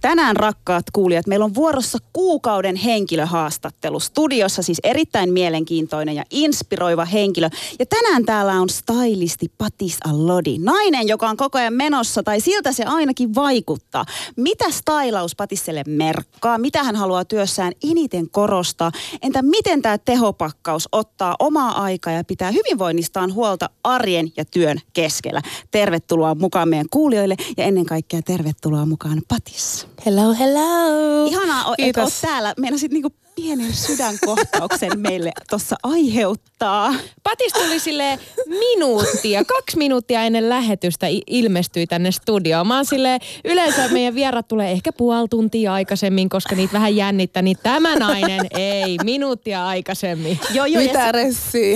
[0.00, 4.00] Tänään rakkaat kuulijat, meillä on vuorossa kuukauden henkilöhaastattelu.
[4.00, 7.48] Studiossa siis erittäin mielenkiintoinen ja inspiroiva henkilö.
[7.78, 10.58] Ja tänään täällä on stylisti Patis Allodi.
[10.58, 14.04] Nainen, joka on koko ajan menossa, tai siltä se ainakin vaikuttaa.
[14.36, 16.58] Mitä stylaus Patisselle merkkaa?
[16.58, 18.92] Mitä hän haluaa työssään eniten korostaa?
[19.22, 25.42] Entä miten tämä tehopakkaus ottaa omaa aikaa ja pitää hyvinvoinnistaan huolta arjen ja työn keskellä?
[25.70, 29.88] Tervetuloa mukaan meidän kuulijoille ja ennen kaikkea tervetuloa mukaan Patis.
[30.06, 31.26] Hello, hello.
[31.26, 32.54] Ihanaa, että oot täällä.
[32.58, 33.10] Meinasit niinku
[33.42, 36.94] pienen sydänkohtauksen meille tuossa aiheuttaa.
[37.22, 42.66] Patis tuli sille minuuttia, kaksi minuuttia ennen lähetystä ilmestyi tänne studioon.
[42.66, 47.42] Mä oon silleen, yleensä meidän vierat tulee ehkä puoli tuntia aikaisemmin, koska niitä vähän jännittää,
[47.42, 50.40] niin tämä nainen ei, minuuttia aikaisemmin.
[50.54, 51.12] Joo, joo, Mitä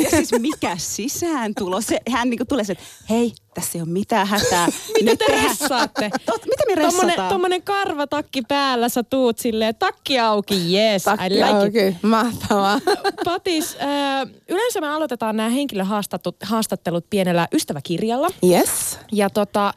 [0.03, 1.81] ja siis mikä sisääntulo?
[1.81, 4.67] Se, hän niinku tulee se, että hei, tässä ei ole mitään hätää.
[4.95, 6.11] Mitä Nyt te ressaatte?
[6.27, 7.29] Tot, mitä me ressataan?
[7.29, 11.95] tommonen karvatakki päällä, sä tuut silleen, takki auki, yes, I Takki like it.
[11.95, 12.06] auki.
[12.06, 12.81] Mahtavaa.
[13.25, 18.28] Patis, äh, yleensä me aloitetaan nämä henkilöhaastattelut pienellä ystäväkirjalla.
[18.45, 18.98] Yes.
[19.12, 19.75] Ja tota,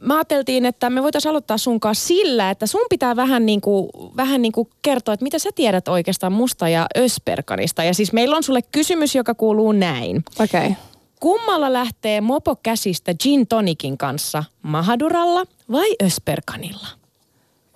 [0.00, 3.88] mä ajateltiin, että me voitaisiin aloittaa sun kanssa sillä, että sun pitää vähän niin kuin,
[4.16, 7.84] vähän niin kuin kertoa, että mitä sä tiedät oikeastaan musta ja Ösperkanista.
[7.84, 10.24] Ja siis meillä on sulle kysymys, joka kuuluu näin.
[10.40, 10.60] Okei.
[10.60, 10.72] Okay.
[11.20, 16.86] Kummalla lähtee mopo käsistä gin tonikin kanssa, Mahaduralla vai Ösperkanilla?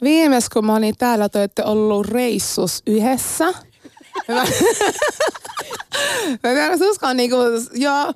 [0.02, 3.44] Viimeis kun mä olin täällä, te olette ollut reissus yhdessä.
[4.28, 4.44] Mä,
[6.42, 7.36] mä en edes usko niinku,
[7.74, 8.12] joo.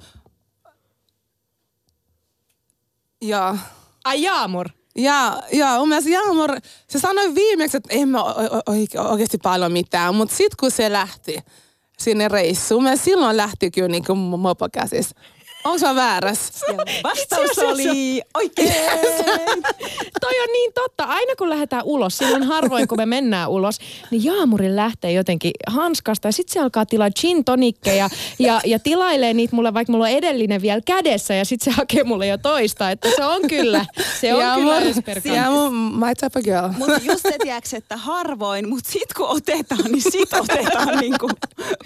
[3.23, 3.57] Joo.
[4.05, 4.69] Ai Jaamur.
[4.97, 8.23] Ja, ja mun mielestä Jalmar, se sanoi viimeksi, että en mä
[9.09, 11.39] oikeasti paljon mitään, mutta sitten kun se lähti
[11.99, 15.15] sinne reissuun, mä silloin lähti kyllä niinku mopo käsis.
[15.65, 16.67] Onko mä väärässä?
[17.05, 18.73] Vastaus oli oikein.
[20.21, 21.05] Toi on niin totta.
[21.05, 23.79] Aina kun lähdetään ulos, silloin harvoin kun me mennään ulos,
[24.11, 29.35] niin Jaamurin lähtee jotenkin hanskasta ja sitten se alkaa tilaa gin tonikkeja ja, ja tilailee
[29.35, 32.91] niitä mulle, vaikka mulla on edellinen vielä kädessä ja sitten se hakee mulle jo toista.
[32.91, 33.87] Että se on kyllä,
[34.21, 35.35] se on Ja kyllä mun- Ösperkan.
[35.35, 36.69] Ja mun my type of girl.
[36.79, 37.27] Mutta just
[37.69, 41.31] se että harvoin, mutta sit kun otetaan, niin sit otetaan niinku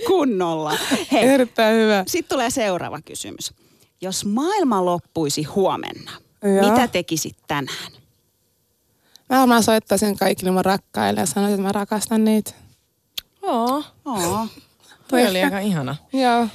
[0.07, 0.79] kunnolla.
[1.13, 2.05] Hei, Erittäin hyvä.
[2.07, 3.53] Sitten tulee seuraava kysymys.
[4.01, 6.11] Jos maailma loppuisi huomenna,
[6.43, 6.71] Joo.
[6.71, 7.93] mitä tekisit tänään?
[9.31, 12.51] Mä varmaan soittaisin kaikille mun rakkaille ja sanoisin, että mä rakastan niitä.
[13.43, 14.47] Oo, Oo.
[15.09, 15.97] toi oli aika ihana.
[16.13, 16.49] Joo.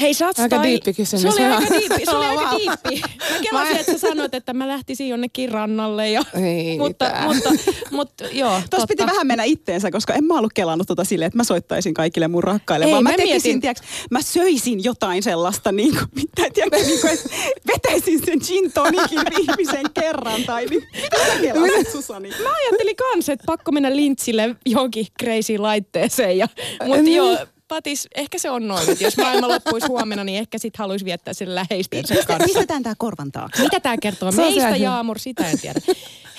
[0.00, 3.00] Hei, sä oot Aika diippi kysymys, Se oli aika diippi, se oli aika diippi.
[3.00, 6.10] Mä kelasin, Mä- että sä sanoit, että mä lähtisin jonnekin rannalle.
[6.10, 7.24] Ja, Ei mutta, mitään.
[7.36, 7.50] mutta,
[7.90, 11.36] mutta, joo, Tuossa piti vähän mennä itteensä, koska en mä ollut kelannut tota silleen, että
[11.36, 15.22] mä soittaisin kaikille mun rakkaille, Ei, vaan mä, mä tekisin, mietin- tiiäks, mä söisin jotain
[15.22, 17.28] sellaista, niin kuin, mitä, tiiäks, niin kuin, että
[17.66, 22.28] vetäisin sen gin tonikin viimeisen kerran, tai niin, mitä sä kelasit, Susani?
[22.42, 26.38] Mä ajattelin kans, että pakko mennä lintsille johonkin crazy laitteeseen.
[26.38, 26.48] Ja,
[26.86, 27.16] mutta Niin.
[27.16, 27.38] joo,
[27.68, 31.34] Patis, ehkä se on noin, että jos maailma loppuisi huomenna, niin ehkä sit haluaisi viettää
[31.34, 32.44] sen läheistensä kanssa.
[32.44, 33.62] Pistetään tää korvan taakse.
[33.62, 35.80] Mitä tämä kertoo meistä, Jaamur, sitä en tiedä.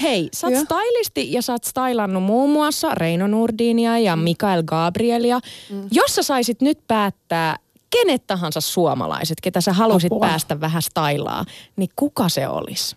[0.01, 0.63] Hei, sä oot Joo.
[0.63, 5.39] stylisti ja sä oot stylannut muun muassa Reino Nordinia ja Mikael Gabrielia.
[5.69, 5.87] Mm.
[5.91, 7.55] Jos sä saisit nyt päättää
[7.89, 10.27] kenet tahansa suomalaiset, ketä sä halusit Apua.
[10.27, 11.45] päästä vähän stylaa,
[11.75, 12.95] niin kuka se olisi?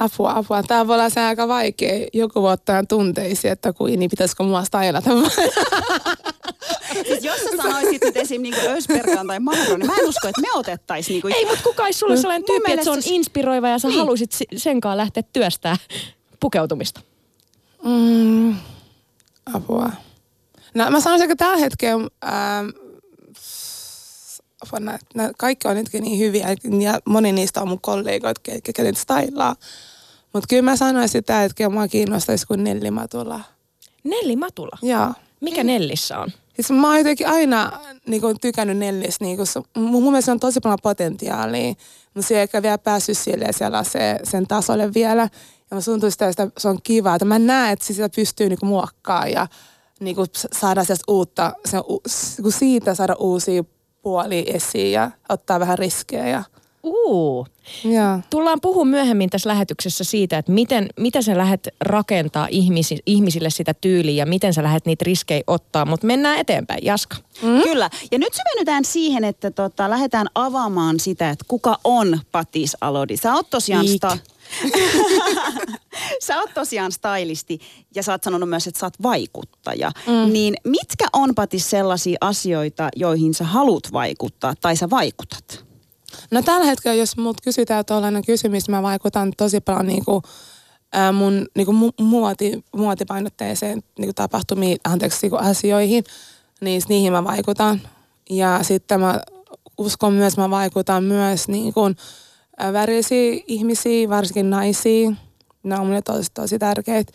[0.00, 0.62] Apua, apua.
[0.62, 2.06] Tää voi olla se aika vaikea.
[2.12, 5.10] Joku voi ottaa tunteisiin, että kuin niin pitäisikö mua stylata.
[7.06, 8.42] Siis jos sä sanoisit nyt esim.
[8.42, 11.62] Niin Ösperkan tai Mahro, niin mä en usko, että me otettaisiin niin kuin, Ei, mutta
[11.64, 13.98] kuka olisi sulle sellainen tyyppi, että se on inspiroiva ja sä Niin.
[13.98, 15.76] halusit si- sen kanssa lähteä työstää
[16.40, 17.00] pukeutumista?
[17.84, 18.56] Mm,
[19.54, 19.90] apua.
[20.74, 22.68] No mä sanoisin, että tällä hetkellä ähm,
[24.80, 26.48] nää, nää kaikki on nytkin niin hyviä
[26.80, 29.56] ja moni niistä on mun kollegoita, ke- ketkä nyt stylaa.
[30.32, 33.40] Mutta kyllä mä sanoisin sitä, että kyllä mua kiinnostaisi kuin Nelli Matula.
[34.04, 34.78] Nelli Matula.
[34.82, 35.12] Joo.
[35.40, 36.28] Mikä Nellissä on?
[36.54, 37.72] Siis mä oon jotenkin aina
[38.06, 39.24] niin kuin, tykännyt Nellistä.
[39.24, 41.74] Niin kuin, se- mun, mun mielestä se on tosi paljon potentiaalia,
[42.14, 45.28] mutta se ei ehkä vielä päässyt sille siellä se, sen tasolle vielä.
[45.70, 48.58] Ja mä tuntuu sitä, että se on kiva, että mä näen, että sitä pystyy niin
[48.62, 49.46] muokkaamaan ja
[50.00, 53.64] niin kuin, saada sieltä uutta, se, niin kuin siitä saada uusia
[54.08, 56.28] puolia esiin ja ottaa vähän riskejä.
[56.28, 56.44] Ja,
[56.82, 57.46] Uu.
[57.84, 58.18] Joo.
[58.30, 63.74] Tullaan puhumaan myöhemmin tässä lähetyksessä siitä, että miten, miten sä lähdet rakentaa ihmisi, ihmisille sitä
[63.74, 65.84] tyyliä ja miten sä lähdet niitä riskejä ottaa.
[65.84, 66.84] Mutta mennään eteenpäin.
[66.84, 67.16] Jaska.
[67.42, 67.62] Mm.
[67.62, 67.90] Kyllä.
[68.10, 73.16] Ja nyt syvennytään siihen, että tota, lähdetään avaamaan sitä, että kuka on Patis Alodi.
[73.16, 74.18] Sä oot tosiaan sta-
[76.26, 77.58] sä oot tosiaan stylisti
[77.94, 79.90] ja sä oot sanonut myös, että sä oot vaikuttaja.
[80.06, 80.32] Mm.
[80.32, 85.64] Niin mitkä on Patis sellaisia asioita, joihin sä haluat vaikuttaa tai sä vaikutat?
[86.30, 90.22] No tällä hetkellä, jos mut kysytään tuollainen kysymys, mä vaikutan tosi paljon niinku,
[90.92, 96.04] ää, mun niinku, mu- muoti, muotipainotteeseen niinku, tapahtumiin, anteeksi, niinku, asioihin,
[96.60, 97.80] niin niihin mä vaikutan.
[98.30, 99.20] Ja sitten mä
[99.78, 101.94] uskon myös, mä vaikutan myös niinku, ää,
[102.72, 105.10] värisiä ihmisiä, varsinkin naisia.
[105.62, 107.12] Ne on mulle tosi, tosi tärkeitä.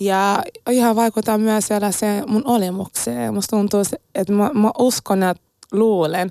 [0.00, 3.34] Ja ihan vaikutan myös sellaiseen mun olemukseen.
[3.34, 5.34] Musta tuntuu, se- että mä, mä uskon ja
[5.72, 6.30] luulen,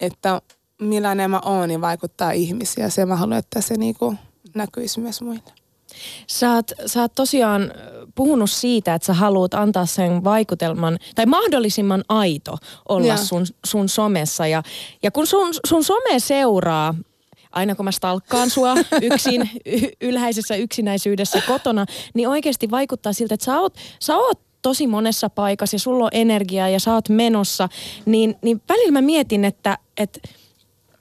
[0.00, 0.42] että
[0.80, 2.88] millainen mä oon, niin vaikuttaa ihmisiä.
[2.88, 4.14] Se mä haluan, että se niinku
[4.54, 5.52] näkyisi myös muille.
[6.26, 7.72] Sä oot, sä oot tosiaan
[8.14, 12.56] puhunut siitä, että sä haluat antaa sen vaikutelman, tai mahdollisimman aito
[12.88, 14.46] olla sun, sun somessa.
[14.46, 14.62] Ja,
[15.02, 16.94] ja kun sun, sun some seuraa,
[17.52, 18.74] aina kun mä stalkkaan sua
[19.12, 19.50] yksin,
[20.00, 25.74] ylhäisessä yksinäisyydessä kotona, niin oikeasti vaikuttaa siltä, että sä oot, sä oot tosi monessa paikassa
[25.74, 27.68] ja sulla on energiaa ja sä oot menossa,
[28.06, 30.20] niin, niin välillä mä mietin, että et,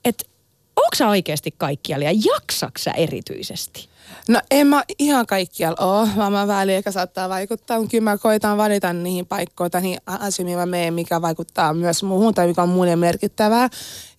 [0.05, 0.29] et,
[0.75, 3.89] onko sä oikeasti kaikkialla ja jaksaks sä erityisesti?
[4.27, 8.17] No en mä ihan kaikkialla oo, vaan mä väliin eikä saattaa vaikuttaa, mutta kyllä mä
[8.17, 12.63] koitan valita niihin paikkoihin tai niihin asioihin, mä menen, mikä vaikuttaa myös muuhun tai mikä
[12.63, 13.69] on mulle merkittävää.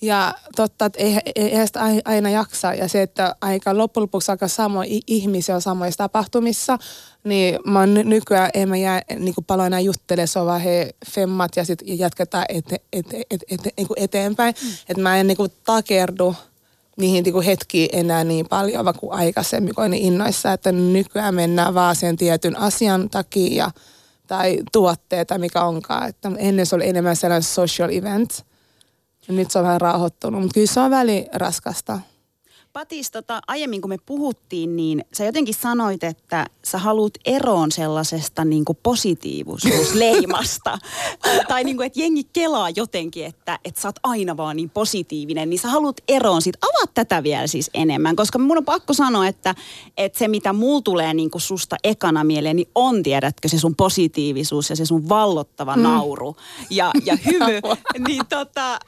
[0.02, 4.02] Ja totta, että ei, ei, ei sitä ai- aina jaksa ja se, että aika loppujen
[4.02, 6.78] lopuksi aika samoja ihmisiä on samoissa tapahtumissa,
[7.24, 10.60] niin mä ny- nykyään en mä jää niin kuin paljon enää juttele, se on vaan
[10.60, 14.54] he femmat ja sitten jatketaan ete, ete, ete, ete, niin kuin eteenpäin.
[14.62, 14.70] Mm.
[14.88, 16.34] Että mä en niin kuin takerdu
[17.00, 21.74] niihin niinku hetkiin enää niin paljon vaan kuin aikaisemmin, kun niin innoissa, että nykyään mennään
[21.74, 23.70] vaan sen tietyn asian takia ja,
[24.26, 26.08] tai tuotteita, mikä onkaan.
[26.08, 28.44] Että ennen se oli enemmän sellainen social event.
[29.28, 32.00] Ja nyt se on vähän rauhoittunut, mutta kyllä se on väli raskasta.
[32.72, 38.44] Patis, tota, aiemmin kun me puhuttiin, niin sä jotenkin sanoit, että sä haluat eroon sellaisesta
[38.44, 40.78] niin kuin positiivisuusleimasta.
[41.48, 45.50] tai niin kuin, että jengi kelaa jotenkin, että, että sä oot aina vaan niin positiivinen,
[45.50, 46.58] niin sä haluat eroon siitä.
[46.62, 49.54] Avaa tätä vielä siis enemmän, koska mun on pakko sanoa, että,
[49.96, 53.76] että se mitä mulla tulee niin kuin susta ekana mieleen, niin on tiedätkö se sun
[53.76, 55.82] positiivisuus ja se sun vallottava mm.
[55.82, 56.36] nauru
[56.70, 57.60] ja, ja hymy.
[58.08, 58.78] niin tota,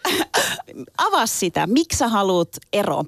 [0.98, 3.06] avaa sitä, miksi sä haluat eroon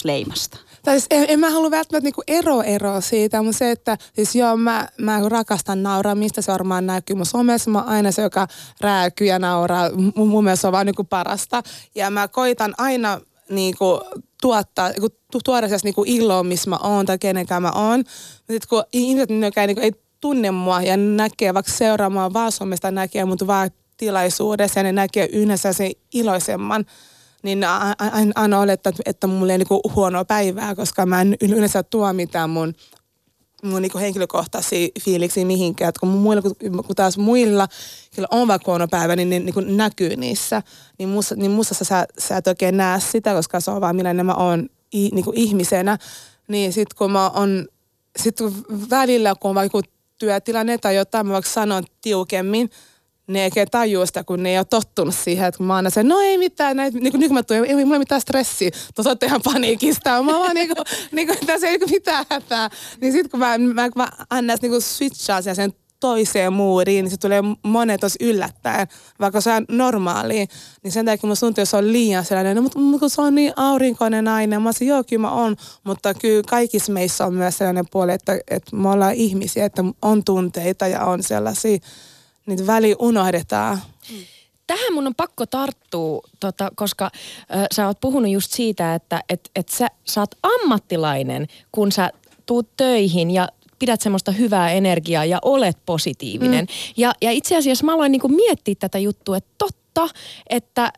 [0.00, 0.58] positiivisuusleimasta?
[0.82, 4.36] Tai siis en, en mä halua välttämättä niinku ero eroa siitä, mutta se, että siis
[4.36, 7.70] joo, mä, mä rakastan nauramista, se varmaan näkyy mun somessa.
[7.70, 8.46] Mä aina se, joka
[8.80, 9.90] rääkyy ja nauraa.
[10.14, 11.62] Mun, mun mielestä se on vaan niinku parasta.
[11.94, 13.20] Ja mä koitan aina
[13.50, 14.00] niinku
[14.42, 18.04] tuottaa, niinku, tu- tuoda sellaista niinku iloa, missä mä oon tai kenenkään mä oon.
[18.36, 23.24] Sitten kun ihmiset nykyään niinku ei tunne mua ja näkee vaikka seuraamaan vaan somesta, näkee
[23.24, 26.84] mut vaan tilaisuudessa ja ne näkee yhdessä sen iloisemman,
[27.42, 27.64] niin
[28.34, 32.74] aina, olettaa, että, mulla ei niinku huonoa päivää, koska mä en yleensä tuo mitään mun,
[33.62, 35.88] mun niinku henkilökohtaisia fiiliksiä mihinkään.
[35.88, 37.68] Et kun, muilla, kun, taas muilla,
[38.14, 40.62] kyllä on vaikka huono päivä, niin ne niinku näkyy niissä.
[40.98, 44.26] Niin musta, niin musta sä, sä et oikein näe sitä, koska se on vaan millainen
[44.26, 45.98] mä oon i, niinku ihmisenä.
[46.48, 47.68] Niin sit kun mä on,
[48.18, 49.80] sit kun välillä kun on vaikka
[50.18, 52.70] työtilanne tai jotain, mä vaikka sanon tiukemmin,
[53.26, 56.08] ne ei tajua sitä, kun ne ei ole tottunut siihen, että kun mä aina sen,
[56.08, 58.70] no ei mitään, näin, niin kuin, niin kuin mä tuin, ei, ei mulla mitään stressiä,
[58.94, 62.70] tuossa olette ihan paniikista, mä vaan niin kuin, niin kuin tässä ei niin mitään hätää.
[63.00, 67.16] Niin sitten kun mä, mä, mä annan niin kuin switchaa sen, toiseen muuriin, niin se
[67.16, 68.88] tulee monet tosi yllättäen,
[69.20, 70.46] vaikka se on normaali.
[70.82, 73.52] Niin sen takia musta tuntuu, se on liian sellainen, no, mutta, kun se on niin
[73.56, 77.84] aurinkoinen nainen, mä sanoin, joo, kyllä mä oon, mutta kyllä kaikissa meissä on myös sellainen
[77.90, 81.78] puoli, että, että me ollaan ihmisiä, että on tunteita ja on sellaisia,
[82.50, 83.78] niitä väliin unohdetaan.
[84.66, 89.50] Tähän mun on pakko tarttua, tota, koska äh, sä oot puhunut just siitä, että et,
[89.56, 92.10] et sä, sä oot ammattilainen, kun sä
[92.46, 96.64] tuut töihin ja pidät semmoista hyvää energiaa ja olet positiivinen.
[96.64, 96.92] Mm.
[96.96, 100.08] Ja, ja itse asiassa mä aloin niinku miettiä tätä juttua, että totta,
[100.50, 100.92] että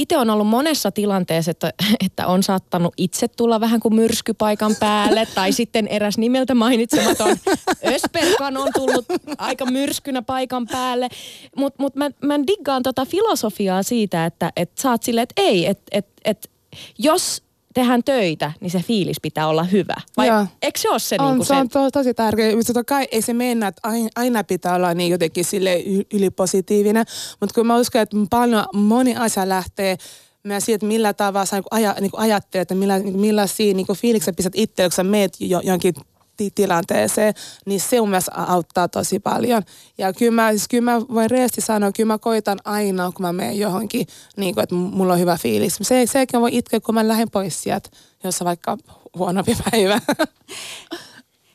[0.00, 1.72] itse on ollut monessa tilanteessa, että,
[2.06, 7.36] että on saattanut itse tulla vähän kuin myrskypaikan päälle, tai sitten eräs nimeltä mainitsematon
[7.94, 9.04] Ösperkan on tullut
[9.38, 11.08] aika myrskynä paikan päälle.
[11.56, 15.66] Mutta mut mä, mä diggaan tota filosofiaa siitä, että et sä oot silleen, että ei,
[15.66, 16.50] että et, et,
[16.98, 17.42] jos
[17.74, 19.94] tehdään töitä, niin se fiilis pitää olla hyvä.
[20.16, 20.46] Vai Joo.
[20.62, 22.56] eikö se ole se, on, niinku se se on to, tosi tärkeä.
[22.56, 25.76] Mutta totta kai ei se mennä, että aina, pitää olla niin jotenkin sille
[26.12, 27.06] ylipositiivinen.
[27.40, 29.96] Mutta kun mä uskon, että paljon, moni asia lähtee
[30.42, 33.86] myös siitä, että millä tavalla sä niin aja, niin ajattelet, että millä, niin millaisia niin
[33.96, 35.94] fiiliksen pistät itse, kun sä meet jo, jonkin
[36.54, 37.34] tilanteeseen,
[37.66, 39.62] niin se mun mielestä auttaa tosi paljon.
[39.98, 43.32] Ja kyllä mä, siis kyllä mä voin reesti sanoa, kyllä mä koitan aina, kun mä
[43.32, 44.06] menen johonkin,
[44.36, 45.78] niin kuin, että mulla on hyvä fiilis.
[45.82, 47.90] Se, se eikä voi itkeä, kun mä lähden pois sieltä,
[48.24, 48.78] jos on vaikka
[49.18, 50.00] huonompi päivä.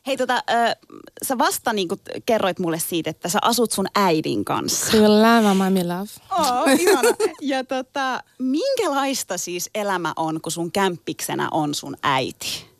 [0.07, 0.75] Hei tota, äh,
[1.23, 1.87] sä vasta niin
[2.25, 4.91] kerroit mulle siitä, että sä asut sun äidin kanssa.
[4.91, 6.09] Kyllä, mama, my love.
[6.31, 7.09] Oh, ihana.
[7.41, 12.74] Ja tota, minkälaista siis elämä on, kun sun kämppiksenä on sun äiti?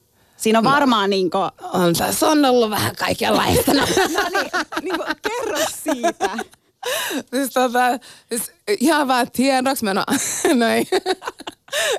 [0.46, 1.38] Siinä on no, varmaan no, niinku...
[1.74, 3.74] On tässä on ollut vähän kaikenlaista.
[3.74, 6.30] no niin, niinku, kerro siitä.
[7.34, 8.00] siis tota,
[8.30, 9.94] siis ihan vaan tiedoksi, mä
[10.56, 10.88] noin.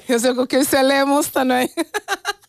[0.08, 1.68] Jos joku kyselee musta noin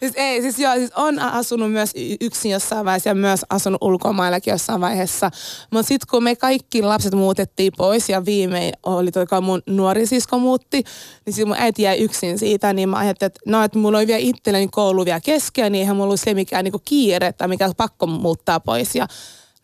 [0.00, 1.90] siis ei, siis joo, siis on asunut myös
[2.20, 5.30] yksin jossain vaiheessa ja myös asunut ulkomaillakin jossain vaiheessa.
[5.70, 10.38] Mutta sitten kun me kaikki lapset muutettiin pois ja viimein oli toi mun nuori sisko
[10.38, 10.84] muutti,
[11.26, 14.06] niin sitten mun äiti jäi yksin siitä, niin mä ajattelin, että no, että mulla oli
[14.06, 17.70] vielä itselleni koulu vielä kesken, niin eihän mulla ollut se mikään niinku kiire tai mikä
[17.76, 18.94] pakko muuttaa pois.
[18.94, 19.06] Ja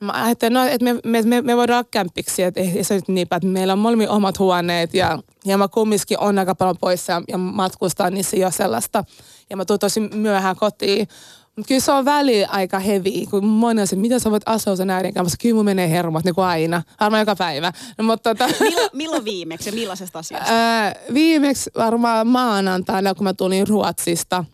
[0.01, 3.09] mä ajattelin, no, että me, me, me, me voidaan olla kämpiksi, että ei se nyt
[3.09, 7.13] niinpä, että meillä on molemmin omat huoneet ja, ja mä kumminkin on aika paljon poissa
[7.13, 9.05] ja, ja matkustaa niissä jo sellaista.
[9.51, 11.09] Ja mä tuun tosi myöhään kotiin.
[11.57, 14.77] Mutta kyllä se on väli aika hevi, kun moni on se, mitä sä voit asua
[14.77, 15.37] sen äidin kanssa.
[15.41, 17.73] Kyllä mun menee hermot niin kuin aina, varmaan joka päivä.
[17.99, 18.55] No, mutta tota...
[18.61, 20.53] milloin, milloin viimeksi ja millaisesta asiasta?
[20.53, 24.45] Ää, viimeksi varmaan maanantaina, kun mä tulin Ruotsista.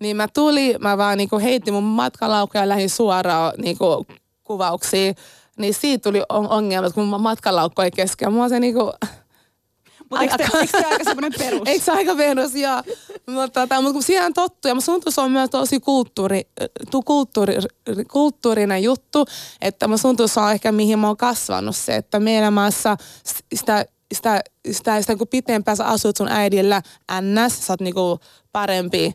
[0.00, 4.06] Niin mä tulin, mä vaan niinku heitin mun matkalaukkuja ja lähdin suoraan niinku
[4.52, 5.12] kuvauksia,
[5.58, 8.32] niin siitä tuli ongelma, kun matkalaukko ei kesken.
[8.32, 8.92] Mua se niinku...
[10.10, 11.62] Mutta eikö, eikö se aika semmoinen perus?
[11.68, 12.82] Eikö se aika perus, joo.
[13.26, 16.42] mutta, tota, mutta kun siihen tottuu, ja sun se on myös tosi kulttuuri,
[16.90, 17.56] tu, kulttuuri,
[18.12, 19.26] kulttuurinen juttu,
[19.60, 22.96] että mun sun se on ehkä mihin mä oon kasvanut se, että meidän maassa
[23.54, 24.40] sitä sitä,
[24.72, 26.82] sitä, sitä kun pitempään sä asut sun äidillä
[27.20, 28.18] ns, sä oot niinku
[28.52, 29.14] parempi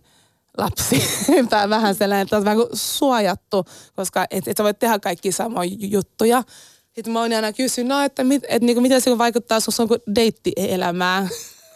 [0.57, 1.03] lapsi.
[1.49, 5.31] tai vähän sellainen, että on vähän kuin suojattu, koska et, et sä voit tehdä kaikki
[5.31, 6.43] samoja juttuja.
[6.95, 11.29] Sitten mä oon aina kysynyt, no, että mit, et, niinku, miten se vaikuttaa sun deittielämään.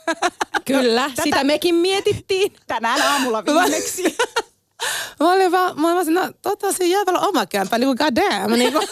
[0.65, 2.53] Kyllä, Tätä, sitä mekin mietittiin.
[2.67, 4.03] Tänään aamulla viimeksi.
[5.19, 8.15] Mä olin vaan, mä olin no tota se jää vielä oma kämpä, niin kuin god
[8.15, 8.53] damn.
[8.53, 8.87] Niin kuin.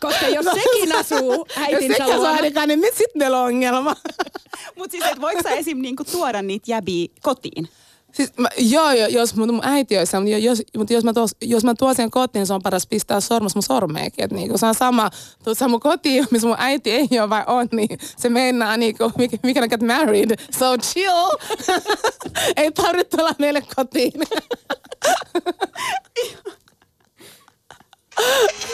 [0.00, 2.30] Koska jos sekin asuu äitinsä luona.
[2.30, 3.96] Jos sekin asuu niin sitten meillä on ongelma.
[4.76, 5.78] Mutta siis, et voiko sä esim.
[5.78, 7.68] Niinku tuoda niitä jäbiä kotiin?
[8.14, 11.36] Siis mä, joo, joo, jos mun, mun äiti olisi, mutta jos, mutta jos mä, tuos,
[11.42, 14.24] jos mä tuon sen kotiin, niin se on paras pistää sormus mun sormeekin.
[14.24, 15.10] Että niinku, se on sama,
[15.44, 19.36] tuossa mun kotiin, missä mun äiti ei ole vai on, niin se meinaa niinku, mikä,
[19.42, 20.30] mikä get married.
[20.58, 21.30] So chill.
[22.56, 24.12] ei tarvitse tulla meille kotiin.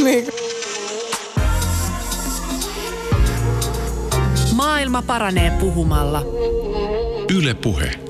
[0.05, 0.29] niin.
[4.55, 6.23] Maailma paranee puhumalla.
[7.37, 8.10] Yle Puhe.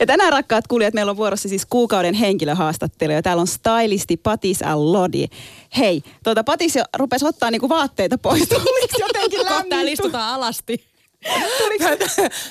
[0.00, 4.60] Ja tänään rakkaat kuulijat, meillä on vuorossa siis kuukauden henkilöhaastattelu ja täällä on stylisti Patis
[4.74, 5.26] Lodi.
[5.78, 8.48] Hei, tuota Patis jo rupesi ottaa niinku vaatteita pois.
[8.48, 9.70] Tuliko jotenkin lämmin?
[9.70, 10.84] Kohta istutaan alasti.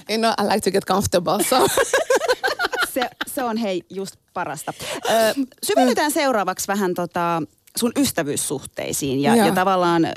[0.10, 1.68] you know, I like to get comfortable, so.
[2.94, 4.74] se, se on hei just parasta.
[5.10, 5.12] Ö,
[5.64, 7.44] syvennytään seuraavaksi vähän tota,
[7.78, 10.08] sun ystävyyssuhteisiin ja, ja tavallaan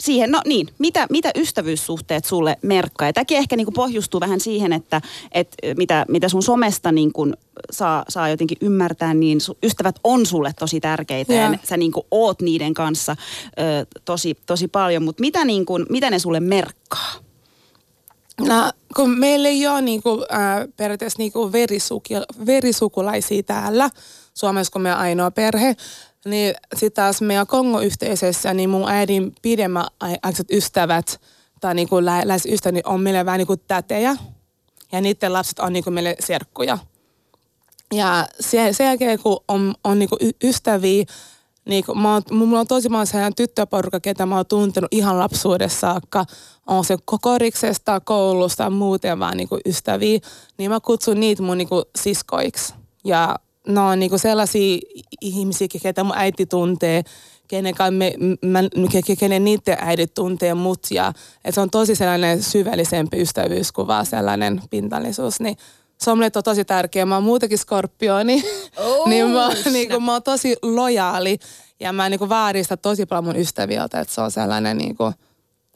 [0.00, 3.08] siihen, no niin, mitä, mitä ystävyyssuhteet sulle merkkaa?
[3.08, 5.00] Ja tämäkin ehkä niin kuin pohjustuu vähän siihen, että,
[5.32, 7.34] että mitä, mitä sun somesta niin kuin
[7.70, 11.92] saa, saa jotenkin ymmärtää, niin su, ystävät on sulle tosi tärkeitä ja, ja sä niin
[11.92, 13.16] kuin oot niiden kanssa
[13.58, 15.02] ö, tosi, tosi paljon.
[15.02, 17.14] Mutta mitä, niin kuin, mitä ne sulle merkkaa?
[18.40, 23.90] No, kun meillä ei ole niin kuin, äh, periaatteessa niin kuin verisuki- verisukulaisia täällä
[24.34, 25.76] Suomessa, kun me ainoa perhe,
[26.24, 31.20] niin sitten taas meidän Kongo-yhteisössä, niin mun äidin pidemmäaikaiset ystävät
[31.60, 34.16] tai niin kuin lä- lähes ystävät niin on meille vähän niin kuin tätejä.
[34.92, 36.78] Ja niiden lapset on niin kuin meille serkkuja.
[37.94, 41.04] Ja sen, sen jälkeen, kun on, on niin kuin ystäviä,
[41.64, 45.18] niin kuin mä oon, mulla on tosi paljon sellainen tyttöporukka, ketä mä oon tuntenut ihan
[45.18, 46.24] lapsuudessa saakka.
[46.66, 50.18] On se koriksesta, koulusta, muuten vaan niin kuin ystäviä.
[50.58, 52.74] Niin mä kutsun niitä mun niin kuin siskoiksi.
[53.04, 54.78] Ja ne on niinku sellaisia
[55.20, 57.02] ihmisiä, ketä mun äiti tuntee,
[57.48, 58.58] kenen, me, mä,
[59.18, 60.86] kenen niiden äidit tuntee mut.
[60.90, 61.12] Ja,
[61.44, 65.40] et se on tosi sellainen syvällisempi ystävyyskuva, sellainen pintallisuus.
[65.40, 65.56] Niin
[65.98, 67.06] se on mulle tosi tärkeä.
[67.06, 68.44] Mä oon muutenkin skorpioni,
[68.76, 71.38] oh, niin mä, niinku, mä oon tosi lojaali
[71.80, 75.12] ja mä niinku vaadin sitä tosi paljon mun ystäviltä, että se on sellainen niinku,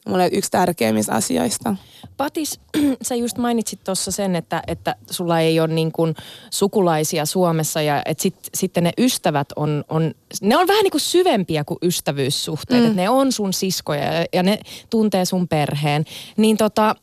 [0.09, 1.75] mulle yksi tärkeimmistä asioista.
[2.17, 2.59] Patis,
[3.01, 6.15] sä just mainitsit tuossa sen, että, että sulla ei ole niin kuin
[6.49, 11.01] sukulaisia Suomessa ja että sit, sitten ne ystävät on, on, ne on vähän niin kuin
[11.01, 12.81] syvempiä kuin ystävyyssuhteet.
[12.81, 12.87] Mm.
[12.87, 16.05] Että ne on sun siskoja ja, ja ne tuntee sun perheen.
[16.37, 16.95] Niin tota,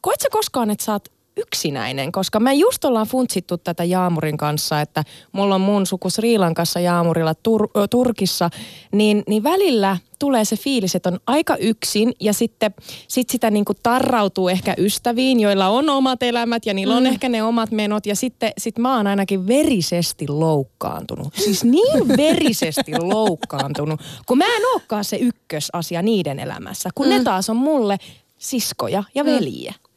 [0.00, 4.80] koet sä koskaan, että sä oot yksinäinen, koska me just ollaan funtsittu tätä Jaamurin kanssa,
[4.80, 8.50] että mulla on mun suku Sri Lankassa Jaamurilla Tur- Turkissa,
[8.92, 12.74] niin, niin välillä tulee se fiilis, että on aika yksin ja sitten
[13.08, 16.96] sit sitä niinku tarrautuu ehkä ystäviin, joilla on omat elämät ja niillä mm.
[16.96, 21.34] on ehkä ne omat menot ja sitten sit mä oon ainakin verisesti loukkaantunut.
[21.34, 27.10] Siis niin verisesti loukkaantunut, kun mä en olekaan se ykkösasia niiden elämässä, kun mm.
[27.10, 27.98] ne taas on mulle
[28.38, 29.74] siskoja ja veljiä.
[29.78, 29.91] Mm.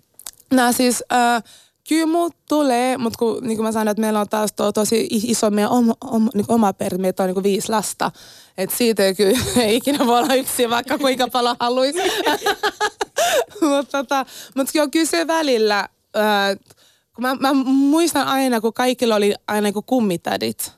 [0.53, 1.43] No siis, äh,
[1.89, 5.07] kyllä mut tulee, mutta kun niin kuin mä sanoin, että meillä on taas to, tosi
[5.11, 8.11] iso meidän oma, oma, niin oma perhe, meitä on niin viisi lasta.
[8.57, 11.99] että siitä ei kyllä ei ikinä voi olla yksi, vaikka kuinka paljon haluaisi.
[13.61, 14.25] mutta tota,
[14.55, 15.79] mut kyllä se välillä,
[16.17, 16.59] äh,
[17.15, 20.71] kun mä, mä, muistan aina, kun kaikilla oli aina niin kummitädit.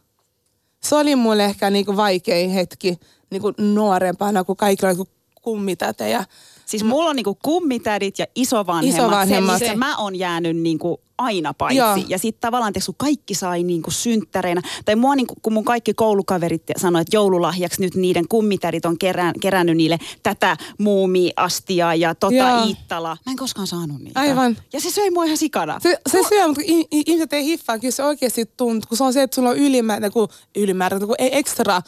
[0.83, 5.09] Se oli mulle ehkä niin vaikein hetki niin nuorempana, kun kaikilla oli
[5.41, 6.25] kummitätejä.
[6.67, 9.59] Siis mulla on niinku kummitädit ja isovanhemmat, isovanhemmat.
[9.59, 11.77] se, mä oon jäänyt niinku aina paitsi.
[11.77, 11.97] Joo.
[12.07, 16.61] Ja sitten tavallaan kun kaikki sai niinku synttäreinä, tai mua niinku, kun mun kaikki koulukaverit
[16.77, 22.65] sanoi, että joululahjaksi nyt niiden kummitärit on kerän, kerännyt niille tätä muumiastia ja tota Joo.
[22.65, 23.17] Iittala.
[23.25, 24.19] Mä en koskaan saanut niitä.
[24.19, 24.57] Aivan.
[24.73, 25.79] Ja se söi mua ihan sikana.
[25.79, 29.21] Se, se syö, mutta ihmiset ei hiffaa, kyllä se oikeasti tuntuu, kun se on se,
[29.21, 31.81] että sulla on ylimäärä, kun ylimäärä, kun ekstra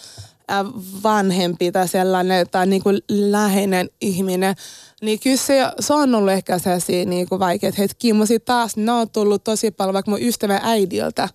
[1.04, 4.56] vanhempi tai sellainen tai niin kuin läheinen ihminen,
[5.02, 8.14] niin kyllä se, se on ollut ehkä sellaisia niin kuin vaikeat hetkiä.
[8.14, 11.30] Mutta sitten taas ne on tullut tosi paljon vaikka mun ystävän äidiltä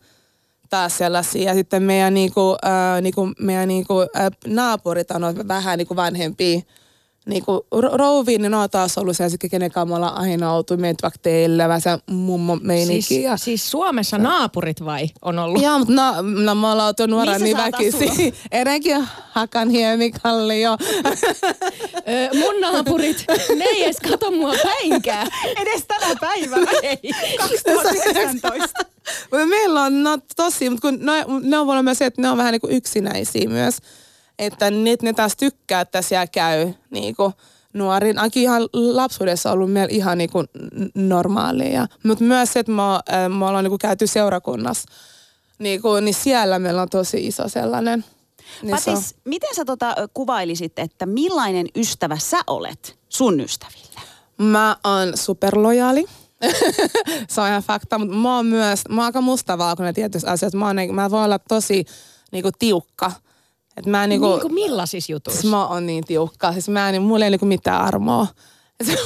[0.70, 1.42] taas sellaisia.
[1.42, 5.78] Ja sitten meidän, niin kuin, äh, niin kuin, meidän niin kuin, äh, naapurit on vähän
[5.78, 6.60] niin kuin vanhempia
[7.26, 11.02] niinku, rouviin, niin ne on taas ollut sellaisia, kenen kanssa me ollaan aina oltu, meitä
[11.02, 13.02] vaikka teille, vähän se mummo meininki.
[13.02, 13.36] Siis, ja...
[13.36, 15.62] siis Suomessa naapurit vai on ollut?
[15.62, 18.34] Joo, mutta no, no me ollaan oltu nuoraan niin väkisi.
[18.52, 20.76] Edenkin Hakan Hiemikallio.
[22.40, 23.24] mun naapurit,
[23.56, 25.28] ne ei edes kato mua päinkään.
[25.62, 26.70] Edes tänä päivänä.
[26.82, 26.98] Ei.
[27.38, 28.84] 2019.
[29.30, 32.30] mutta meillä on no, tosi, mutta kun ne, ne on voinut myös se, että ne
[32.30, 33.78] on vähän niin kuin yksinäisiä myös
[34.38, 37.32] että ne, ne taas tykkää, että siellä käy niin kuin
[37.72, 38.18] nuorin.
[38.18, 40.46] Ainakin ihan lapsuudessa ollut meillä ihan niin kuin
[40.94, 41.86] normaalia.
[42.04, 42.82] Mutta myös se, että me,
[43.38, 44.88] me ollaan niin kuin käyty seurakunnassa,
[45.58, 48.04] niin, kuin, niin siellä meillä on tosi iso sellainen.
[48.62, 49.16] Niin Patis, so.
[49.24, 54.00] miten sä tota kuvailisit, että millainen ystävä sä olet sun ystäville?
[54.38, 56.04] Mä oon superlojaali.
[57.28, 60.58] se on ihan fakta, mutta mä oon myös, mä oon aika mustavalkoinen tietyissä asioissa.
[60.58, 61.84] Mä, oon, mä voin olla tosi
[62.32, 63.12] niinku, tiukka
[63.76, 65.40] et mä niinku, niin kuin millaisissa jutuissa?
[65.40, 66.52] Siis mä oon niin tiukka.
[66.52, 68.26] Siis mä en, mulla ei niinku mitään armoa.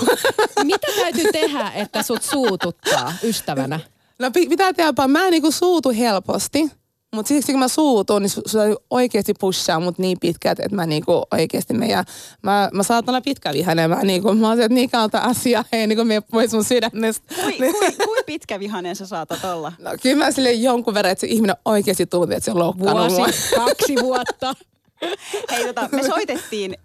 [0.64, 3.80] Mitä täytyy tehdä, että sut suututtaa ystävänä?
[4.18, 6.70] No pitää tehdä, mä en niinku suutu helposti.
[7.14, 8.58] Mutta siksi kun mä suutun, niin se
[8.90, 12.04] oikeasti pushaa mut niin pitkät, että mä niinku oikeasti meidän,
[12.42, 13.90] mä, mä saatan olla pitkävihainen.
[13.90, 17.34] Mä, niinku, mä oon että niin kautta asia ei niinku mene pois mun sydämestä.
[17.34, 19.72] Kui, kui, kui pitkävihainen sä saatat olla?
[19.78, 23.12] No kyllä mä sille jonkun verran, että se ihminen oikeasti tuntuu, että se on loukkaannut
[23.12, 23.66] Vuosi, mua.
[23.66, 24.54] kaksi vuotta.
[25.50, 26.78] Hei tota, me soitettiin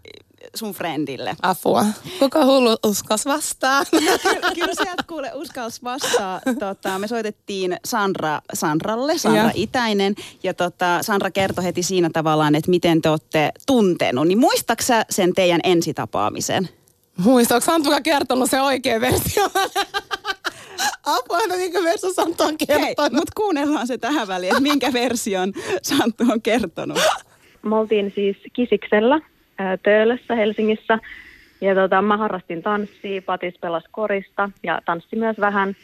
[0.55, 1.35] sun friendille.
[1.41, 1.85] Apua.
[2.19, 3.83] Kuka hullu uskas vastaa?
[3.91, 6.41] kyllä, kyllä sieltä kuule uskalsi vastaa.
[6.59, 9.51] Tota, me soitettiin Sandra, Sandralle, Sandra ja.
[9.55, 10.15] Itäinen.
[10.43, 14.27] Ja tota, Sandra kertoi heti siinä tavallaan, että miten te olette tuntenut.
[14.27, 16.69] Niin muistaksä sen teidän ensitapaamisen?
[17.17, 19.43] Muistaaks Sandra kertonut se oikea versio?
[21.05, 22.85] Apua, no minkä versio Santtu on kertonut.
[22.85, 26.99] Hei, mutta kuunnellaan se tähän väliin, että minkä version Santtu on kertonut.
[27.61, 29.21] Me oltiin siis Kisiksellä
[29.83, 30.99] Töölössä Helsingissä.
[31.61, 35.75] Ja tota, mä harrastin tanssia, Patis pelasi korista ja tanssi myös vähän.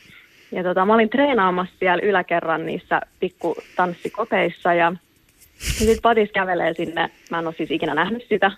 [0.52, 4.94] Ja tota, mä olin treenaamassa siellä yläkerran niissä pikku tanssikoteissa ja,
[5.60, 8.52] ja sitten Patis kävelee sinne, mä en ole siis ikinä nähnyt sitä,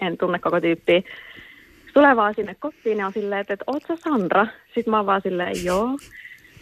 [0.00, 1.02] en tunne koko tyyppiä.
[1.94, 4.46] Tulee vaan sinne kotiin ja on silleen, että, että oot sä Sandra?
[4.74, 5.88] Sitten mä oon vaan silleen, joo.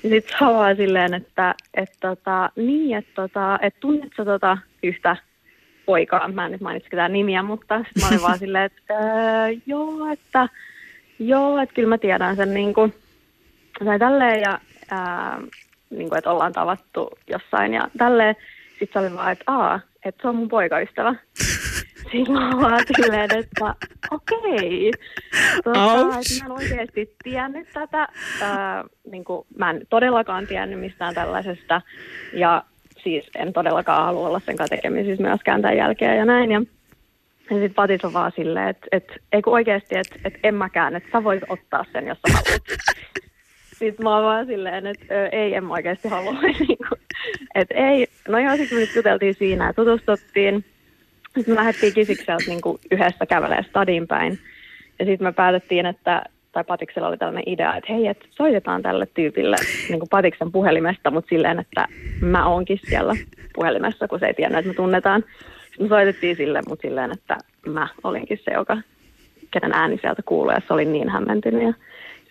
[0.02, 4.24] Ja sitten se on vaan silleen, että, että, tota, niin, että, tota, että tunnet sä
[4.24, 5.16] tota yhtä
[5.90, 9.48] poikaa, mä en nyt mainitsi ketään nimiä, mutta sitten mä olin vaan silleen, että öö,
[9.66, 10.48] joo, että
[11.18, 12.94] joo, että kyllä mä tiedän sen niin kuin,
[13.84, 15.40] tai tälleen ja ää,
[15.90, 18.36] niin kuin, että ollaan tavattu jossain ja tälleen.
[18.78, 21.14] Sitten se oli vaan, että aa, että se on mun poikaystävä.
[22.12, 23.74] Sitten mä vaan silleen, että
[24.10, 24.92] okei.
[25.64, 28.08] Tota, että mä en oikeasti tiennyt tätä.
[28.42, 31.82] Ää, niin kuin, mä en todellakaan tiennyt mistään tällaisesta.
[32.32, 32.64] Ja
[33.02, 36.50] siis en todellakaan halua olla sen kanssa tekemisissä myöskään tämän jälkeen ja näin.
[36.50, 36.62] Ja,
[37.50, 40.96] ja sitten Patis on vaan silleen, että et, ei kun oikeasti, että et en mäkään,
[40.96, 42.62] että sä voit ottaa sen, jos sä haluat.
[43.80, 46.32] sitten mä oon vaan silleen, että ö, ei, en mä oikeasti halua.
[46.42, 46.96] Niinku,
[47.54, 48.06] että ei.
[48.28, 50.64] No joo, sitten me nyt juteltiin siinä ja tutustuttiin.
[51.34, 52.60] Sitten me lähdettiin kisikseltä niin
[52.90, 54.38] yhdessä kävelemään stadin päin.
[54.98, 59.06] Ja sitten me päätettiin, että tai Patiksella oli tällainen idea, että hei, että soitetaan tälle
[59.06, 59.56] tyypille
[59.88, 61.88] niin kuin Patiksen puhelimesta, mutta silleen, että
[62.20, 63.16] mä oonkin siellä
[63.54, 65.24] puhelimessa, kun se ei tiennyt, että me tunnetaan.
[65.66, 68.76] Sitten me soitettiin sille, mutta silleen, että mä olinkin se, joka,
[69.50, 71.62] kenen ääni sieltä kuului, ja se oli niin hämmentynyt.
[71.62, 71.74] Ja